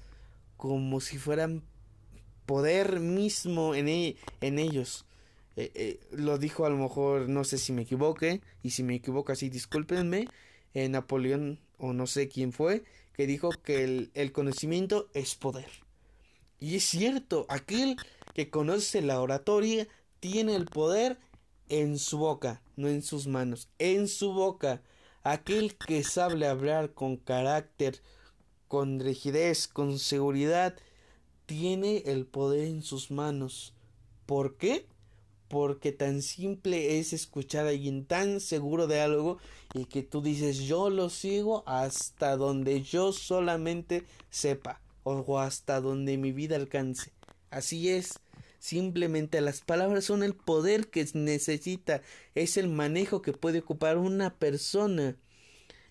como 0.58 1.00
si 1.00 1.20
fueran 1.20 1.62
poder 2.48 3.00
mismo 3.00 3.76
en, 3.76 3.88
e, 3.88 4.16
en 4.42 4.58
ellos. 4.58 5.06
Eh, 5.58 5.72
eh, 5.76 6.00
lo 6.10 6.40
dijo 6.40 6.66
a 6.66 6.72
lo 6.72 6.78
mejor, 6.78 7.30
no 7.30 7.44
sé 7.44 7.60
si 7.60 7.72
me 7.72 7.84
equivoque, 7.84 8.42
y 8.64 8.72
si 8.72 8.82
me 8.82 8.96
equivoco 8.96 9.32
así, 9.32 9.50
discúlpenme, 9.50 10.26
eh, 10.74 10.90
Napoleón 10.90 11.60
o 11.78 11.94
no 11.94 12.08
sé 12.08 12.30
quién 12.30 12.52
fue, 12.52 12.84
que 13.14 13.28
dijo 13.28 13.52
que 13.52 13.84
el, 13.84 14.10
el 14.16 14.32
conocimiento 14.32 15.08
es 15.14 15.36
poder. 15.36 15.70
Y 16.60 16.78
es 16.78 16.84
cierto, 16.84 17.46
aquel 17.48 17.98
que 18.34 18.50
conoce 18.50 19.04
la 19.04 19.22
oratoria 19.22 19.88
tiene 20.20 20.56
el 20.56 20.66
poder 20.66 21.20
en 21.70 22.00
su 22.00 22.18
boca, 22.18 22.62
no 22.76 22.88
en 22.88 23.02
sus 23.02 23.28
manos, 23.28 23.70
en 23.80 24.08
su 24.08 24.34
boca. 24.34 24.82
Aquel 25.24 25.76
que 25.76 26.04
sabe 26.04 26.48
hablar 26.48 26.94
con 26.94 27.18
carácter, 27.18 28.02
con 28.68 29.00
rigidez, 29.00 29.68
con 29.68 30.00
seguridad, 30.00 30.76
tiene 31.46 32.04
el 32.06 32.26
poder 32.26 32.68
en 32.68 32.82
sus 32.82 33.12
manos. 33.12 33.74
¿Por 34.26 34.58
qué? 34.58 34.86
Porque 35.48 35.92
tan 35.92 36.22
simple 36.22 37.00
es 37.00 37.14
escuchar 37.14 37.66
a 37.66 37.70
alguien 37.70 38.06
tan 38.06 38.40
seguro 38.40 38.88
de 38.88 39.02
algo 39.02 39.38
y 39.74 39.86
que 39.86 40.04
tú 40.04 40.22
dices 40.22 40.60
yo 40.60 40.90
lo 40.90 41.10
sigo 41.10 41.64
hasta 41.68 42.36
donde 42.38 42.82
yo 42.82 43.12
solamente 43.14 44.06
sepa 44.30 44.82
o 45.04 45.40
hasta 45.40 45.82
donde 45.82 46.18
mi 46.18 46.32
vida 46.32 46.56
alcance. 46.56 47.12
Así 47.50 47.90
es. 47.90 48.20
Simplemente 48.64 49.42
las 49.42 49.60
palabras 49.60 50.06
son 50.06 50.24
el 50.24 50.36
poder 50.36 50.88
que 50.88 51.06
necesita, 51.16 52.02
es 52.34 52.56
el 52.56 52.70
manejo 52.70 53.22
que 53.22 53.34
puede 53.34 53.60
ocupar 53.60 53.98
una 53.98 54.36
persona. 54.36 55.18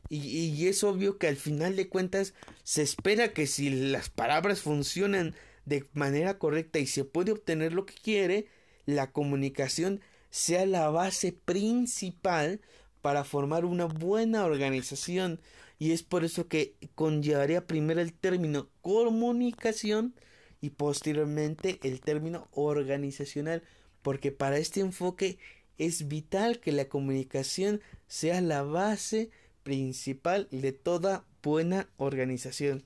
Y, 0.08 0.66
es 0.66 0.82
obvio 0.82 1.18
que 1.18 1.28
al 1.28 1.36
final 1.36 1.76
de 1.76 1.90
cuentas 1.90 2.32
se 2.62 2.80
espera 2.80 3.34
que 3.34 3.46
si 3.46 3.68
las 3.68 4.08
palabras 4.08 4.60
funcionan 4.60 5.34
de 5.66 5.84
manera 5.92 6.38
correcta 6.38 6.78
y 6.78 6.86
se 6.86 7.04
puede 7.04 7.32
obtener 7.32 7.74
lo 7.74 7.84
que 7.84 7.92
quiere, 7.92 8.46
la 8.86 9.12
comunicación 9.12 10.00
sea 10.30 10.64
la 10.64 10.88
base 10.88 11.32
principal 11.32 12.62
para 13.02 13.24
formar 13.24 13.66
una 13.66 13.84
buena 13.84 14.46
organización. 14.46 15.42
Y 15.78 15.92
es 15.92 16.02
por 16.02 16.24
eso 16.24 16.48
que 16.48 16.76
conllevaría 16.94 17.66
primero 17.66 18.00
el 18.00 18.14
término 18.14 18.70
comunicación 18.80 20.14
y 20.62 20.70
posteriormente 20.70 21.78
el 21.82 22.00
término 22.00 22.48
organizacional, 22.52 23.62
porque 24.00 24.32
para 24.32 24.56
este 24.56 24.80
enfoque 24.80 25.38
es 25.76 26.08
vital 26.08 26.60
que 26.60 26.72
la 26.72 26.88
comunicación 26.88 27.82
sea 28.06 28.40
la 28.40 28.62
base 28.62 29.30
principal 29.64 30.48
de 30.50 30.72
toda 30.72 31.24
buena 31.42 31.88
organización. 31.96 32.84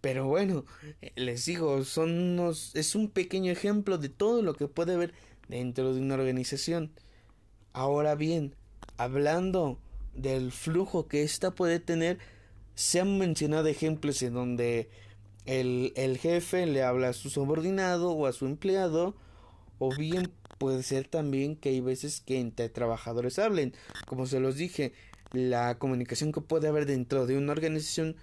Pero 0.00 0.26
bueno, 0.26 0.64
les 1.14 1.44
digo, 1.44 1.84
son 1.84 2.40
es 2.74 2.94
un 2.94 3.10
pequeño 3.10 3.52
ejemplo 3.52 3.98
de 3.98 4.08
todo 4.08 4.42
lo 4.42 4.54
que 4.54 4.66
puede 4.66 4.94
haber 4.94 5.14
dentro 5.48 5.94
de 5.94 6.00
una 6.00 6.14
organización. 6.14 6.90
Ahora 7.74 8.14
bien, 8.14 8.54
hablando 8.96 9.78
del 10.14 10.52
flujo 10.52 11.06
que 11.06 11.22
ésta 11.22 11.50
puede 11.50 11.80
tener, 11.80 12.18
se 12.74 13.00
han 13.00 13.18
mencionado 13.18 13.66
ejemplos 13.66 14.22
en 14.22 14.34
donde 14.34 14.88
el, 15.46 15.92
el 15.96 16.18
jefe 16.18 16.66
le 16.66 16.82
habla 16.82 17.10
a 17.10 17.12
su 17.12 17.30
subordinado 17.30 18.12
o 18.12 18.26
a 18.26 18.32
su 18.32 18.46
empleado, 18.46 19.14
o 19.78 19.94
bien 19.94 20.32
puede 20.58 20.82
ser 20.82 21.08
también 21.08 21.56
que 21.56 21.70
hay 21.70 21.80
veces 21.80 22.20
que 22.20 22.40
entre 22.40 22.68
trabajadores 22.68 23.38
hablen. 23.38 23.74
Como 24.06 24.26
se 24.26 24.40
los 24.40 24.56
dije, 24.56 24.92
la 25.32 25.78
comunicación 25.78 26.32
que 26.32 26.40
puede 26.40 26.68
haber 26.68 26.86
dentro 26.86 27.26
de 27.26 27.36
una 27.36 27.52
organización 27.52 28.16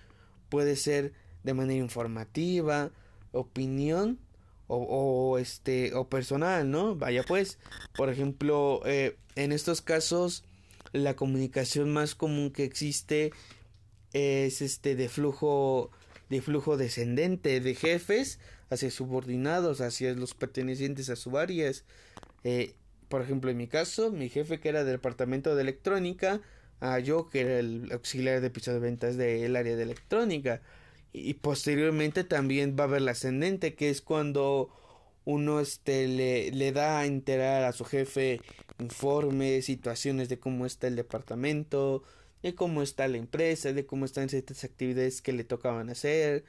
puede 0.49 0.75
ser 0.75 1.13
de 1.43 1.53
manera 1.53 1.83
informativa, 1.83 2.91
opinión 3.31 4.19
o, 4.67 5.37
este 5.37 5.93
o 5.95 6.07
personal, 6.07 6.69
¿no? 6.71 6.95
Vaya 6.95 7.23
pues, 7.23 7.59
por 7.95 8.09
ejemplo, 8.09 8.81
eh, 8.85 9.17
en 9.35 9.51
estos 9.51 9.81
casos 9.81 10.45
la 10.93 11.15
comunicación 11.15 11.91
más 11.91 12.15
común 12.15 12.51
que 12.51 12.63
existe 12.63 13.31
es 14.13 14.61
este 14.61 14.95
de 14.95 15.09
flujo 15.09 15.91
de 16.31 16.41
flujo 16.41 16.77
descendente 16.77 17.59
de 17.59 17.75
jefes 17.75 18.39
hacia 18.69 18.89
subordinados, 18.89 19.81
hacia 19.81 20.13
los 20.13 20.33
pertenecientes 20.33 21.09
a 21.09 21.17
su 21.17 21.37
áreas. 21.37 21.83
Eh, 22.45 22.73
por 23.09 23.21
ejemplo, 23.21 23.51
en 23.51 23.57
mi 23.57 23.67
caso, 23.67 24.11
mi 24.11 24.29
jefe 24.29 24.61
que 24.61 24.69
era 24.69 24.85
del 24.85 24.93
departamento 24.93 25.55
de 25.55 25.61
electrónica, 25.61 26.39
a 26.79 26.99
yo 26.99 27.27
que 27.27 27.41
era 27.41 27.59
el 27.59 27.89
auxiliar 27.91 28.39
de 28.39 28.49
piso 28.49 28.71
de 28.71 28.79
ventas 28.79 29.17
del 29.17 29.57
área 29.57 29.75
de 29.75 29.83
electrónica. 29.83 30.61
Y, 31.11 31.33
posteriormente 31.33 32.23
también 32.23 32.77
va 32.79 32.85
a 32.85 32.87
haber 32.87 33.01
la 33.01 33.11
ascendente, 33.11 33.75
que 33.75 33.89
es 33.89 34.01
cuando 34.01 34.69
uno 35.25 35.59
este, 35.59 36.07
le, 36.07 36.51
le 36.51 36.71
da 36.71 36.99
a 36.99 37.05
enterar 37.05 37.65
a 37.65 37.73
su 37.73 37.83
jefe 37.83 38.39
informes, 38.79 39.65
situaciones 39.65 40.29
de 40.29 40.39
cómo 40.39 40.65
está 40.65 40.87
el 40.87 40.95
departamento, 40.95 42.03
de 42.43 42.55
cómo 42.55 42.81
está 42.81 43.07
la 43.07 43.17
empresa, 43.17 43.73
de 43.73 43.85
cómo 43.85 44.05
están 44.05 44.29
ciertas 44.29 44.63
actividades 44.63 45.21
que 45.21 45.33
le 45.33 45.43
tocaban 45.43 45.89
hacer. 45.89 46.43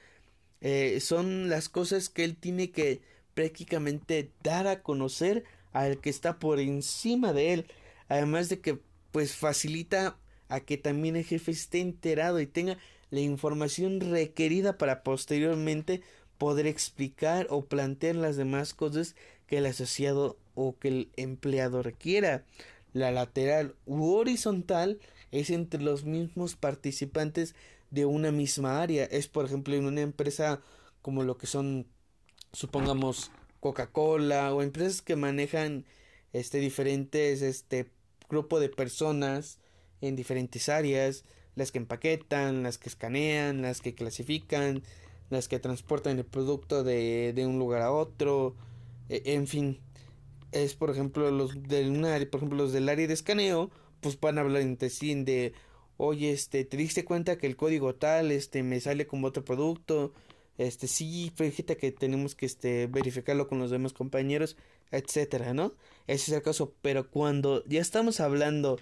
Eh, 0.61 1.01
son 1.01 1.49
las 1.49 1.69
cosas 1.69 2.09
que 2.09 2.25
él 2.25 2.37
tiene 2.37 2.71
que 2.71 3.03
prácticamente 3.35 4.31
dar 4.43 4.67
a 4.67 4.83
conocer 4.83 5.45
al 5.73 6.01
que 6.01 6.11
está 6.11 6.39
por 6.39 6.61
encima 6.61 7.33
de 7.33 7.53
él. 7.53 7.67
Además 8.09 8.49
de 8.49 8.61
que 8.61 8.79
pues 9.11 9.35
facilita 9.35 10.17
a 10.49 10.61
que 10.61 10.77
también 10.79 11.17
el 11.17 11.25
jefe 11.25 11.51
esté 11.51 11.81
enterado 11.81 12.41
y 12.41 12.47
tenga 12.47 12.79
la 13.11 13.21
información 13.21 14.01
requerida 14.01 14.79
para 14.79 15.03
posteriormente 15.03 16.03
poder 16.39 16.67
explicar 16.67 17.47
o 17.51 17.67
plantear 17.67 18.17
las 18.17 18.37
demás 18.37 18.75
cosas 18.75 19.15
que 19.47 19.59
el 19.59 19.67
asociado 19.67 20.39
o 20.55 20.79
que 20.79 20.89
el 20.89 21.09
empleado 21.17 21.83
requiera. 21.83 22.45
La 22.93 23.11
lateral 23.11 23.75
u 23.87 24.15
horizontal 24.15 24.99
es 25.33 25.51
entre 25.51 25.83
los 25.83 26.05
mismos 26.05 26.55
participantes 26.55 27.57
de 27.91 28.07
una 28.07 28.31
misma 28.31 28.81
área. 28.81 29.05
Es, 29.05 29.27
por 29.27 29.45
ejemplo, 29.45 29.75
en 29.75 29.87
una 29.87 30.03
empresa 30.03 30.61
como 31.01 31.25
lo 31.25 31.37
que 31.37 31.47
son, 31.49 31.87
supongamos, 32.53 33.33
Coca-Cola 33.61 34.55
o 34.55 34.63
empresas 34.63 35.03
que 35.03 35.17
manejan 35.17 35.85
este 36.33 36.59
diferentes 36.59 37.43
este 37.43 37.87
grupo 38.29 38.61
de 38.61 38.69
personas 38.69 39.59
en 40.01 40.17
diferentes 40.17 40.69
áreas, 40.69 41.25
las 41.55 41.71
que 41.71 41.79
empaquetan, 41.79 42.63
las 42.63 42.79
que 42.79 42.89
escanean, 42.89 43.63
las 43.63 43.81
que 43.81 43.95
clasifican, 43.95 44.83
las 45.31 45.49
que 45.49 45.59
transportan 45.59 46.19
el 46.19 46.25
producto 46.25 46.83
de, 46.83 47.33
de 47.35 47.47
un 47.47 47.59
lugar 47.59 47.83
a 47.83 47.93
otro, 47.93 48.57
e, 49.09 49.23
en 49.35 49.47
fin, 49.47 49.81
es 50.51 50.75
por 50.75 50.91
ejemplo 50.91 51.31
los 51.31 51.63
del 51.63 52.01
por 52.31 52.39
ejemplo 52.39 52.59
los 52.59 52.73
del 52.73 52.89
área 52.89 53.07
de 53.07 53.15
escaneo 53.15 53.71
pues 54.03 54.21
van 54.21 54.37
a 54.37 54.43
hablar 54.43 54.61
entre 54.61 54.91
sí 54.91 55.15
de, 55.25 55.55
oye, 55.97 56.33
este, 56.33 56.65
¿te 56.65 56.77
diste 56.77 57.05
cuenta 57.07 57.39
que 57.39 57.47
el 57.47 57.57
código 57.57 57.95
tal, 57.95 58.33
este, 58.33 58.63
me 58.63 58.81
sale 58.81 59.07
como 59.07 59.29
otro 59.29 59.45
producto? 59.45 60.13
Este, 60.59 60.89
sí, 60.89 61.33
fíjate 61.35 61.79
que 61.79 61.93
tenemos 61.93 62.35
que, 62.35 62.45
este, 62.45 62.89
verificarlo 62.89 63.49
con 63.49 63.59
los 63.59 63.71
demás 63.71 63.95
compañeros, 63.95 64.57
etcétera, 64.91 65.55
¿no? 65.55 65.73
Ese 66.07 66.31
es 66.31 66.37
el 66.37 66.43
caso, 66.43 66.75
pero 66.83 67.09
cuando 67.09 67.65
ya 67.67 67.81
estamos 67.81 68.21
hablando 68.21 68.79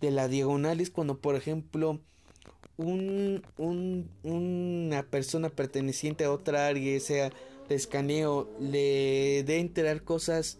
de 0.00 0.10
la 0.10 0.28
diagonal 0.28 0.80
es 0.80 0.90
cuando, 0.90 1.20
por 1.20 1.34
ejemplo, 1.34 2.00
un, 2.76 3.42
un, 3.58 4.10
una 4.22 5.02
persona 5.02 5.50
perteneciente 5.50 6.24
a 6.24 6.32
otra 6.32 6.68
área, 6.68 6.98
sea 7.00 7.30
de 7.68 7.74
escaneo, 7.74 8.48
le 8.58 9.44
dé 9.44 9.58
enterar 9.58 10.02
cosas, 10.02 10.58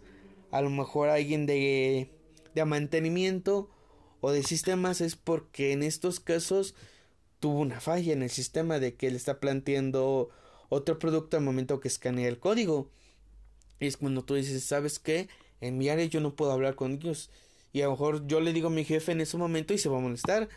a 0.51 0.61
lo 0.61 0.69
mejor 0.69 1.09
a 1.09 1.15
alguien 1.15 1.45
de, 1.45 2.11
de 2.53 2.65
mantenimiento, 2.65 3.69
o 4.21 4.31
de 4.31 4.43
sistemas 4.43 5.01
es 5.01 5.15
porque 5.15 5.73
en 5.73 5.83
estos 5.83 6.19
casos 6.19 6.75
tuvo 7.39 7.59
una 7.59 7.81
falla 7.81 8.13
en 8.13 8.21
el 8.21 8.29
sistema 8.29 8.79
de 8.79 8.93
que 8.95 9.09
le 9.09 9.17
está 9.17 9.39
planteando 9.39 10.29
otro 10.69 10.99
producto 10.99 11.35
al 11.35 11.43
momento 11.43 11.79
que 11.79 11.87
escanea 11.87 12.29
el 12.29 12.39
código. 12.39 12.89
Es 13.79 13.97
cuando 13.97 14.23
tú 14.23 14.35
dices, 14.35 14.63
¿sabes 14.63 14.99
qué? 14.99 15.27
En 15.59 15.77
mi 15.77 15.89
área 15.89 16.05
yo 16.05 16.21
no 16.21 16.35
puedo 16.35 16.51
hablar 16.51 16.75
con 16.75 16.93
ellos. 16.93 17.31
Y 17.73 17.81
a 17.81 17.85
lo 17.85 17.91
mejor 17.91 18.27
yo 18.27 18.39
le 18.39 18.53
digo 18.53 18.67
a 18.67 18.71
mi 18.71 18.85
jefe 18.85 19.11
en 19.11 19.21
ese 19.21 19.37
momento 19.37 19.73
y 19.73 19.79
se 19.79 19.89
va 19.89 19.97
a 19.97 20.01
molestar 20.01 20.49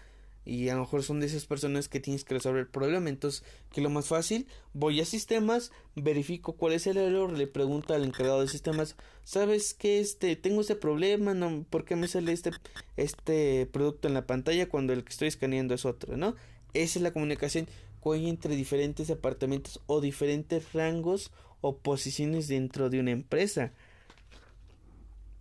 y 0.45 0.69
a 0.69 0.75
lo 0.75 0.81
mejor 0.81 1.03
son 1.03 1.21
de 1.21 1.27
esas 1.27 1.47
personas 1.47 1.89
que 1.89 2.01
tienes 2.01 2.25
que 2.25 2.35
resolver 2.35 2.61
el 2.61 2.69
problema. 2.69 3.09
Entonces, 3.09 3.43
que 3.73 3.81
lo 3.81 3.91
más 3.91 4.09
fácil, 4.09 4.47
voy 4.73 5.01
a 5.01 5.05
sistemas, 5.05 5.73
verifico 5.95 6.55
cuál 6.55 6.75
es 6.75 6.87
el 6.87 6.99
error, 6.99 7.33
le 7.33 7.47
pregunto 7.47 7.95
al 7.95 8.05
encargado 8.05 8.41
de 8.41 8.49
sistemas, 8.49 8.97
¿sabes 9.25 9.75
qué? 9.75 10.01
Este, 10.01 10.37
tengo 10.37 10.61
ese 10.61 10.77
problema, 10.77 11.35
no, 11.35 11.65
¿por 11.71 11.85
qué 11.85 11.97
me 11.97 12.09
sale 12.09 12.33
este, 12.33 12.51
este 12.97 13.67
producto 13.67 14.09
en 14.09 14.15
la 14.15 14.27
pantalla 14.27 14.69
cuando 14.69 14.93
el 14.93 15.05
que 15.05 15.11
estoy 15.11 15.29
escaneando 15.29 15.75
es 15.75 15.85
otro, 15.85 16.17
¿no? 16.17 16.35
Esa 16.75 16.99
es 16.99 17.03
la 17.03 17.13
comunicación 17.13 17.67
que 18.03 18.11
hay 18.13 18.29
entre 18.29 18.55
diferentes 18.57 19.09
departamentos 19.09 19.81
o 19.87 20.01
diferentes 20.01 20.73
rangos 20.73 21.33
o 21.63 21.79
posiciones 21.79 22.49
dentro 22.49 22.91
de 22.91 23.01
una 23.01 23.13
empresa. 23.13 23.73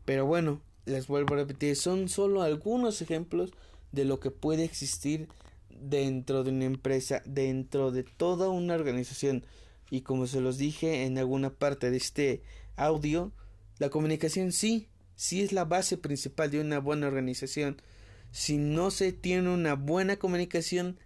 Pero 0.05 0.25
bueno, 0.25 0.61
les 0.85 1.07
vuelvo 1.07 1.33
a 1.33 1.37
repetir, 1.37 1.75
son 1.75 2.07
solo 2.07 2.41
algunos 2.41 3.01
ejemplos 3.01 3.51
de 3.93 4.03
lo 4.03 4.19
que 4.19 4.31
puede 4.31 4.65
existir 4.65 5.29
dentro 5.69 6.43
de 6.43 6.51
una 6.51 6.65
empresa, 6.65 7.21
dentro 7.25 7.91
de 7.91 8.03
toda 8.03 8.49
una 8.49 8.75
organización. 8.75 9.45
Y 9.89 10.01
como 10.01 10.27
se 10.27 10.41
los 10.41 10.57
dije 10.57 11.05
en 11.05 11.17
alguna 11.17 11.51
parte 11.51 11.91
de 11.91 11.97
este 11.97 12.41
audio, 12.75 13.31
la 13.77 13.89
comunicación 13.89 14.51
sí, 14.51 14.89
sí 15.15 15.41
es 15.41 15.53
la 15.53 15.63
base 15.63 15.97
principal 15.97 16.51
de 16.51 16.59
una 16.59 16.79
buena 16.79 17.07
organización. 17.07 17.81
Si 18.31 18.57
no 18.57 18.91
se 18.91 19.13
tiene 19.13 19.49
una 19.49 19.75
buena 19.75 20.17
comunicación, 20.17 20.97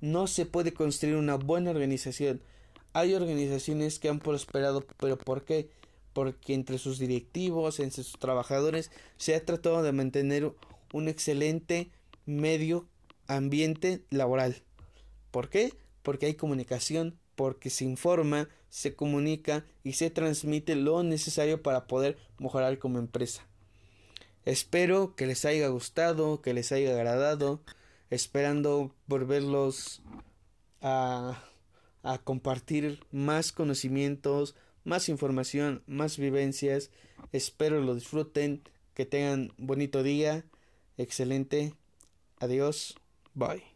no 0.00 0.28
se 0.28 0.46
puede 0.46 0.72
construir 0.72 1.16
una 1.16 1.34
buena 1.34 1.70
organización. 1.70 2.42
Hay 2.92 3.14
organizaciones 3.14 3.98
que 3.98 4.08
han 4.08 4.20
prosperado, 4.20 4.86
pero 4.98 5.18
¿por 5.18 5.44
qué? 5.44 5.68
Porque 6.12 6.54
entre 6.54 6.78
sus 6.78 6.98
directivos, 6.98 7.80
entre 7.80 8.04
sus 8.04 8.18
trabajadores, 8.18 8.90
se 9.16 9.34
ha 9.34 9.44
tratado 9.44 9.82
de 9.82 9.92
mantener 9.92 10.52
un 10.92 11.08
excelente 11.08 11.90
medio 12.26 12.88
ambiente 13.26 14.04
laboral. 14.10 14.62
¿Por 15.30 15.48
qué? 15.48 15.72
Porque 16.02 16.26
hay 16.26 16.34
comunicación, 16.34 17.18
porque 17.34 17.70
se 17.70 17.84
informa, 17.84 18.48
se 18.68 18.94
comunica 18.94 19.64
y 19.82 19.94
se 19.94 20.10
transmite 20.10 20.74
lo 20.74 21.02
necesario 21.02 21.62
para 21.62 21.86
poder 21.86 22.18
mejorar 22.38 22.78
como 22.78 22.98
empresa. 22.98 23.46
Espero 24.44 25.16
que 25.16 25.26
les 25.26 25.44
haya 25.44 25.68
gustado, 25.68 26.40
que 26.40 26.54
les 26.54 26.72
haya 26.72 26.90
agradado, 26.90 27.62
esperando 28.10 28.94
volverlos 29.06 30.02
a, 30.80 31.42
a 32.02 32.18
compartir 32.18 33.00
más 33.10 33.50
conocimientos, 33.50 34.54
más 34.84 35.08
información, 35.08 35.82
más 35.86 36.16
vivencias. 36.16 36.90
Espero 37.32 37.80
lo 37.80 37.94
disfruten, 37.94 38.62
que 38.94 39.04
tengan 39.04 39.52
bonito 39.58 40.02
día, 40.02 40.44
excelente 40.96 41.74
Adiós. 42.40 42.94
Bye. 43.34 43.75